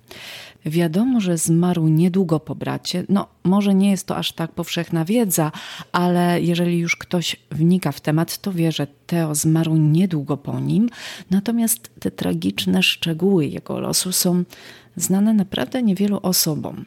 Wiadomo, 0.66 1.22
że 1.22 1.38
zmarł 1.38 1.88
niedługo 1.88 2.40
po 2.40 2.56
bracie. 2.56 3.04
No, 3.10 3.28
może 3.44 3.76
nie 3.76 3.92
jest 3.92 4.08
to 4.08 4.18
aż 4.18 4.32
tak 4.32 4.52
powszechna 4.52 5.06
wiedza, 5.06 5.52
ale 5.92 6.42
jeżeli 6.42 6.80
już 6.80 6.96
ktoś 6.96 7.36
wnika 7.52 7.92
w 7.92 8.02
temat, 8.02 8.38
to 8.38 8.52
wie, 8.52 8.72
że 8.72 8.88
Teo 9.08 9.36
zmarł 9.36 9.76
niedługo 9.76 10.38
po 10.38 10.60
nim. 10.60 10.90
Natomiast 11.32 11.90
te 12.00 12.12
tragiczne 12.12 12.84
szczegóły 12.84 13.46
jego 13.46 13.80
losu 13.80 14.12
są 14.12 14.44
znane 14.98 15.34
naprawdę 15.34 15.84
niewielu 15.84 16.20
osobom. 16.24 16.86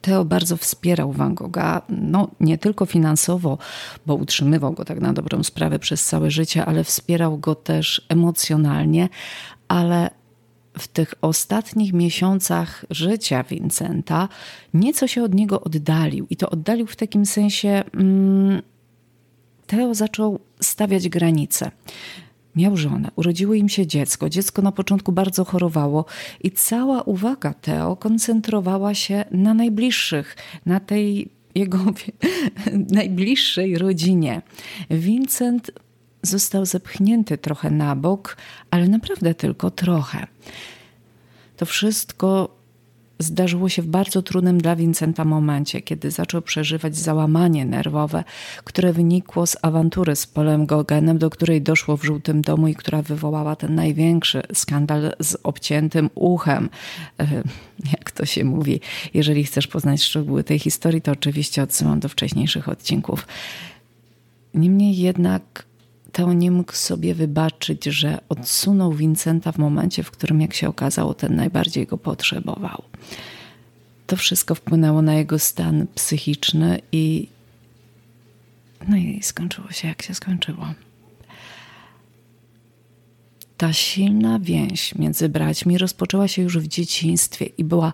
Teo 0.00 0.24
bardzo 0.24 0.56
wspierał 0.56 1.12
Van 1.12 1.34
Gogha, 1.34 1.82
no 1.88 2.30
nie 2.40 2.58
tylko 2.58 2.86
finansowo, 2.86 3.58
bo 4.06 4.14
utrzymywał 4.14 4.72
go 4.72 4.84
tak 4.84 5.00
na 5.00 5.12
dobrą 5.12 5.42
sprawę 5.42 5.78
przez 5.78 6.04
całe 6.04 6.30
życie, 6.30 6.64
ale 6.64 6.84
wspierał 6.84 7.38
go 7.38 7.54
też 7.54 8.06
emocjonalnie, 8.08 9.08
ale 9.68 10.10
w 10.78 10.88
tych 10.88 11.14
ostatnich 11.22 11.92
miesiącach 11.92 12.84
życia 12.90 13.42
Vincenta 13.42 14.28
nieco 14.74 15.06
się 15.06 15.22
od 15.22 15.34
niego 15.34 15.60
oddalił. 15.60 16.26
I 16.30 16.36
to 16.36 16.50
oddalił 16.50 16.86
w 16.86 16.96
takim 16.96 17.26
sensie. 17.26 17.84
Mm, 17.94 18.62
Teo 19.66 19.94
zaczął 19.94 20.40
stawiać 20.60 21.08
granice. 21.08 21.70
Miał 22.56 22.76
żonę, 22.76 23.10
urodziło 23.16 23.54
im 23.54 23.68
się 23.68 23.86
dziecko. 23.86 24.28
Dziecko 24.28 24.62
na 24.62 24.72
początku 24.72 25.12
bardzo 25.12 25.44
chorowało 25.44 26.04
i 26.42 26.50
cała 26.50 27.02
uwaga 27.02 27.54
Teo 27.54 27.96
koncentrowała 27.96 28.94
się 28.94 29.24
na 29.30 29.54
najbliższych, 29.54 30.36
na 30.66 30.80
tej 30.80 31.28
jego 31.54 31.78
najbliższej 33.00 33.78
rodzinie. 33.78 34.42
Vincent 34.90 35.70
został 36.22 36.66
zepchnięty 36.66 37.38
trochę 37.38 37.70
na 37.70 37.96
bok, 37.96 38.36
ale 38.70 38.88
naprawdę 38.88 39.34
tylko 39.34 39.70
trochę. 39.70 40.26
To 41.56 41.66
wszystko 41.66 42.56
zdarzyło 43.18 43.68
się 43.68 43.82
w 43.82 43.86
bardzo 43.86 44.22
trudnym 44.22 44.58
dla 44.58 44.76
Vincenta 44.76 45.24
momencie, 45.24 45.82
kiedy 45.82 46.10
zaczął 46.10 46.42
przeżywać 46.42 46.96
załamanie 46.96 47.64
nerwowe, 47.64 48.24
które 48.64 48.92
wynikło 48.92 49.46
z 49.46 49.56
awantury 49.62 50.16
z 50.16 50.26
Polem 50.26 50.66
Gogenem, 50.66 51.18
do 51.18 51.30
której 51.30 51.62
doszło 51.62 51.96
w 51.96 52.04
Żółtym 52.04 52.42
Domu 52.42 52.68
i 52.68 52.74
która 52.74 53.02
wywołała 53.02 53.56
ten 53.56 53.74
największy 53.74 54.42
skandal 54.52 55.12
z 55.20 55.36
obciętym 55.42 56.10
uchem. 56.14 56.70
E, 57.20 57.42
jak 57.92 58.10
to 58.10 58.26
się 58.26 58.44
mówi. 58.44 58.80
Jeżeli 59.14 59.44
chcesz 59.44 59.66
poznać 59.66 60.02
szczegóły 60.02 60.44
tej 60.44 60.58
historii, 60.58 61.02
to 61.02 61.12
oczywiście 61.12 61.62
odsyłam 61.62 62.00
do 62.00 62.08
wcześniejszych 62.08 62.68
odcinków. 62.68 63.26
Niemniej 64.54 64.96
jednak 64.96 65.64
Teo 66.12 66.32
nie 66.32 66.50
mógł 66.50 66.72
sobie 66.72 67.14
wybaczyć, 67.14 67.84
że 67.84 68.18
odsunął 68.28 68.92
Vincenta 68.92 69.52
w 69.52 69.58
momencie, 69.58 70.02
w 70.02 70.10
którym, 70.10 70.40
jak 70.40 70.54
się 70.54 70.68
okazało, 70.68 71.14
ten 71.14 71.36
najbardziej 71.36 71.86
go 71.86 71.98
potrzebował. 71.98 72.82
To 74.06 74.16
wszystko 74.16 74.54
wpłynęło 74.54 75.02
na 75.02 75.14
jego 75.14 75.38
stan 75.38 75.86
psychiczny 75.94 76.80
i 76.92 77.28
no 78.88 78.96
i 78.96 79.22
skończyło 79.22 79.70
się 79.70 79.88
jak 79.88 80.02
się 80.02 80.14
skończyło 80.14 80.66
ta 83.62 83.72
silna 83.72 84.38
więź 84.38 84.94
między 84.94 85.28
braćmi 85.28 85.78
rozpoczęła 85.78 86.28
się 86.28 86.42
już 86.42 86.58
w 86.58 86.68
dzieciństwie 86.68 87.46
i 87.46 87.64
była 87.64 87.92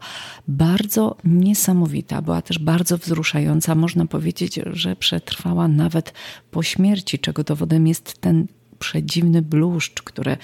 bardzo 0.49 1.17
niesamowita, 1.25 2.23
była 2.23 2.43
też 2.43 2.59
bardzo 2.59 2.99
wzruszająca. 2.99 3.75
Można 3.75 4.07
powiedzieć, 4.07 4.61
że 4.73 4.97
przetrwała 4.97 5.69
nawet 5.69 6.13
po 6.51 6.63
śmierci, 6.63 7.19
czego 7.19 7.45
dowodem 7.45 7.87
jest 7.87 8.19
ten 8.21 8.47
przedziwny 8.79 9.43
bluszcz, 9.43 10.03
który 10.03 10.37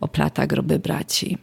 oplata 0.00 0.46
groby 0.46 0.78
braci. 0.78 1.38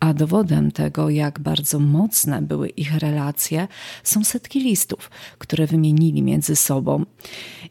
A 0.00 0.14
dowodem 0.14 0.72
tego, 0.72 1.10
jak 1.10 1.40
bardzo 1.40 1.78
mocne 1.78 2.42
były 2.42 2.68
ich 2.68 2.98
relacje, 2.98 3.68
są 4.04 4.24
setki 4.24 4.60
listów, 4.60 5.10
które 5.38 5.66
wymienili 5.66 6.22
między 6.22 6.56
sobą. 6.56 7.04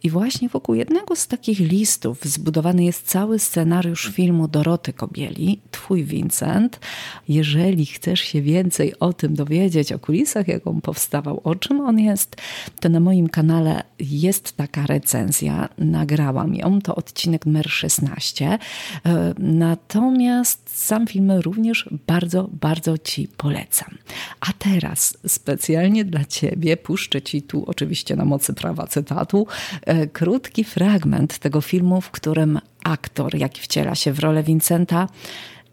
I 0.03 0.09
właśnie 0.09 0.49
wokół 0.49 0.75
jednego 0.75 1.15
z 1.15 1.27
takich 1.27 1.59
listów 1.59 2.19
zbudowany 2.23 2.83
jest 2.83 3.07
cały 3.07 3.39
scenariusz 3.39 4.11
filmu 4.13 4.47
Doroty 4.47 4.93
Kobieli, 4.93 5.59
Twój 5.71 6.03
Vincent. 6.03 6.79
Jeżeli 7.27 7.85
chcesz 7.85 8.19
się 8.19 8.41
więcej 8.41 8.99
o 8.99 9.13
tym 9.13 9.35
dowiedzieć, 9.35 9.91
o 9.91 9.99
kulisach, 9.99 10.47
jak 10.47 10.67
on 10.67 10.81
powstawał, 10.81 11.41
o 11.43 11.55
czym 11.55 11.81
on 11.81 11.99
jest, 11.99 12.35
to 12.79 12.89
na 12.89 12.99
moim 12.99 13.29
kanale 13.29 13.83
jest 13.99 14.57
taka 14.57 14.85
recenzja. 14.85 15.69
Nagrałam 15.77 16.55
ją, 16.55 16.81
to 16.81 16.95
odcinek 16.95 17.45
numer 17.45 17.69
16. 17.69 18.57
E, 19.05 19.33
natomiast 19.39 20.69
sam 20.85 21.07
film 21.07 21.31
również 21.31 21.89
bardzo, 22.07 22.18
bardzo 22.51 22.97
Ci 22.97 23.27
polecam. 23.37 23.97
A 24.39 24.45
teraz 24.59 25.17
specjalnie 25.27 26.05
dla 26.05 26.25
Ciebie 26.25 26.77
puszczę 26.77 27.21
Ci 27.21 27.41
tu, 27.41 27.63
oczywiście 27.67 28.15
na 28.15 28.25
mocy 28.25 28.53
prawa 28.53 28.87
cytatu, 28.87 29.47
e, 29.85 30.07
krótki 30.07 30.63
fragment 30.63 31.39
tego 31.39 31.61
filmu, 31.61 32.01
w 32.01 32.11
którym 32.11 32.59
aktor, 32.83 33.35
jaki 33.35 33.61
wciela 33.61 33.95
się 33.95 34.13
w 34.13 34.19
rolę 34.19 34.43
Vincenta, 34.43 35.07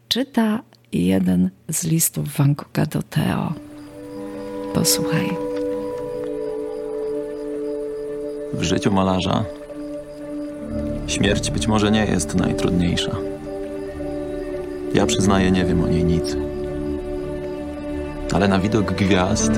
czyta 0.07 0.63
jeden 0.93 1.49
z 1.69 1.83
listów 1.83 2.37
Van 2.37 2.53
Gogha 2.53 2.85
do 2.85 3.03
Theo. 3.03 3.53
Posłuchaj. 4.73 5.29
W 8.53 8.63
życiu 8.63 8.91
malarza 8.91 9.45
śmierć 11.07 11.51
być 11.51 11.67
może 11.67 11.91
nie 11.91 12.05
jest 12.05 12.35
najtrudniejsza. 12.35 13.36
Ja 14.93 15.05
przyznaję, 15.05 15.51
nie 15.51 15.65
wiem 15.65 15.83
o 15.83 15.87
niej 15.87 16.03
nic. 16.03 16.37
Ale 18.33 18.47
na 18.47 18.59
widok 18.59 18.91
gwiazd 18.91 19.51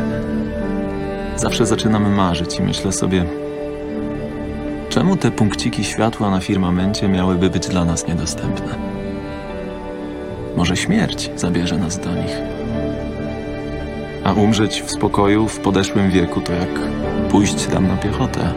zawsze 1.36 1.66
zaczynam 1.66 2.14
marzyć 2.14 2.60
i 2.60 2.62
myślę 2.62 2.92
sobie, 2.92 3.26
czemu 4.90 5.18
te 5.18 5.32
punkciki 5.32 5.84
światła 5.84 6.30
na 6.30 6.40
firmamencie 6.40 7.08
miałyby 7.08 7.50
być 7.50 7.68
dla 7.68 7.86
nas 7.86 8.08
niedostępne? 8.08 8.76
Może 10.58 10.78
śmierć 10.78 11.32
zabierze 11.36 11.78
nas 11.78 12.00
do 12.00 12.16
nich. 12.16 12.38
A 14.24 14.34
umrzeć 14.34 14.82
w 14.82 14.92
spokoju 14.92 15.48
w 15.48 15.60
podeszłym 15.60 16.12
wieku 16.12 16.42
to 16.42 16.54
jak 16.54 16.80
pójść 17.30 17.66
tam 17.66 17.88
na 17.88 17.98
piechotę 17.98 18.54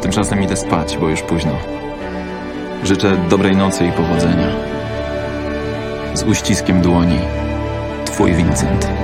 Tymczasem 0.00 0.42
idę 0.42 0.56
spać, 0.56 0.98
bo 1.00 1.08
już 1.08 1.22
późno. 1.22 1.52
Życzę 2.84 3.16
dobrej 3.28 3.56
nocy 3.56 3.86
i 3.86 3.92
powodzenia. 3.92 4.46
Z 6.14 6.22
uściskiem 6.22 6.82
dłoni. 6.82 7.18
Twój 8.04 8.34
Vincent. 8.34 8.99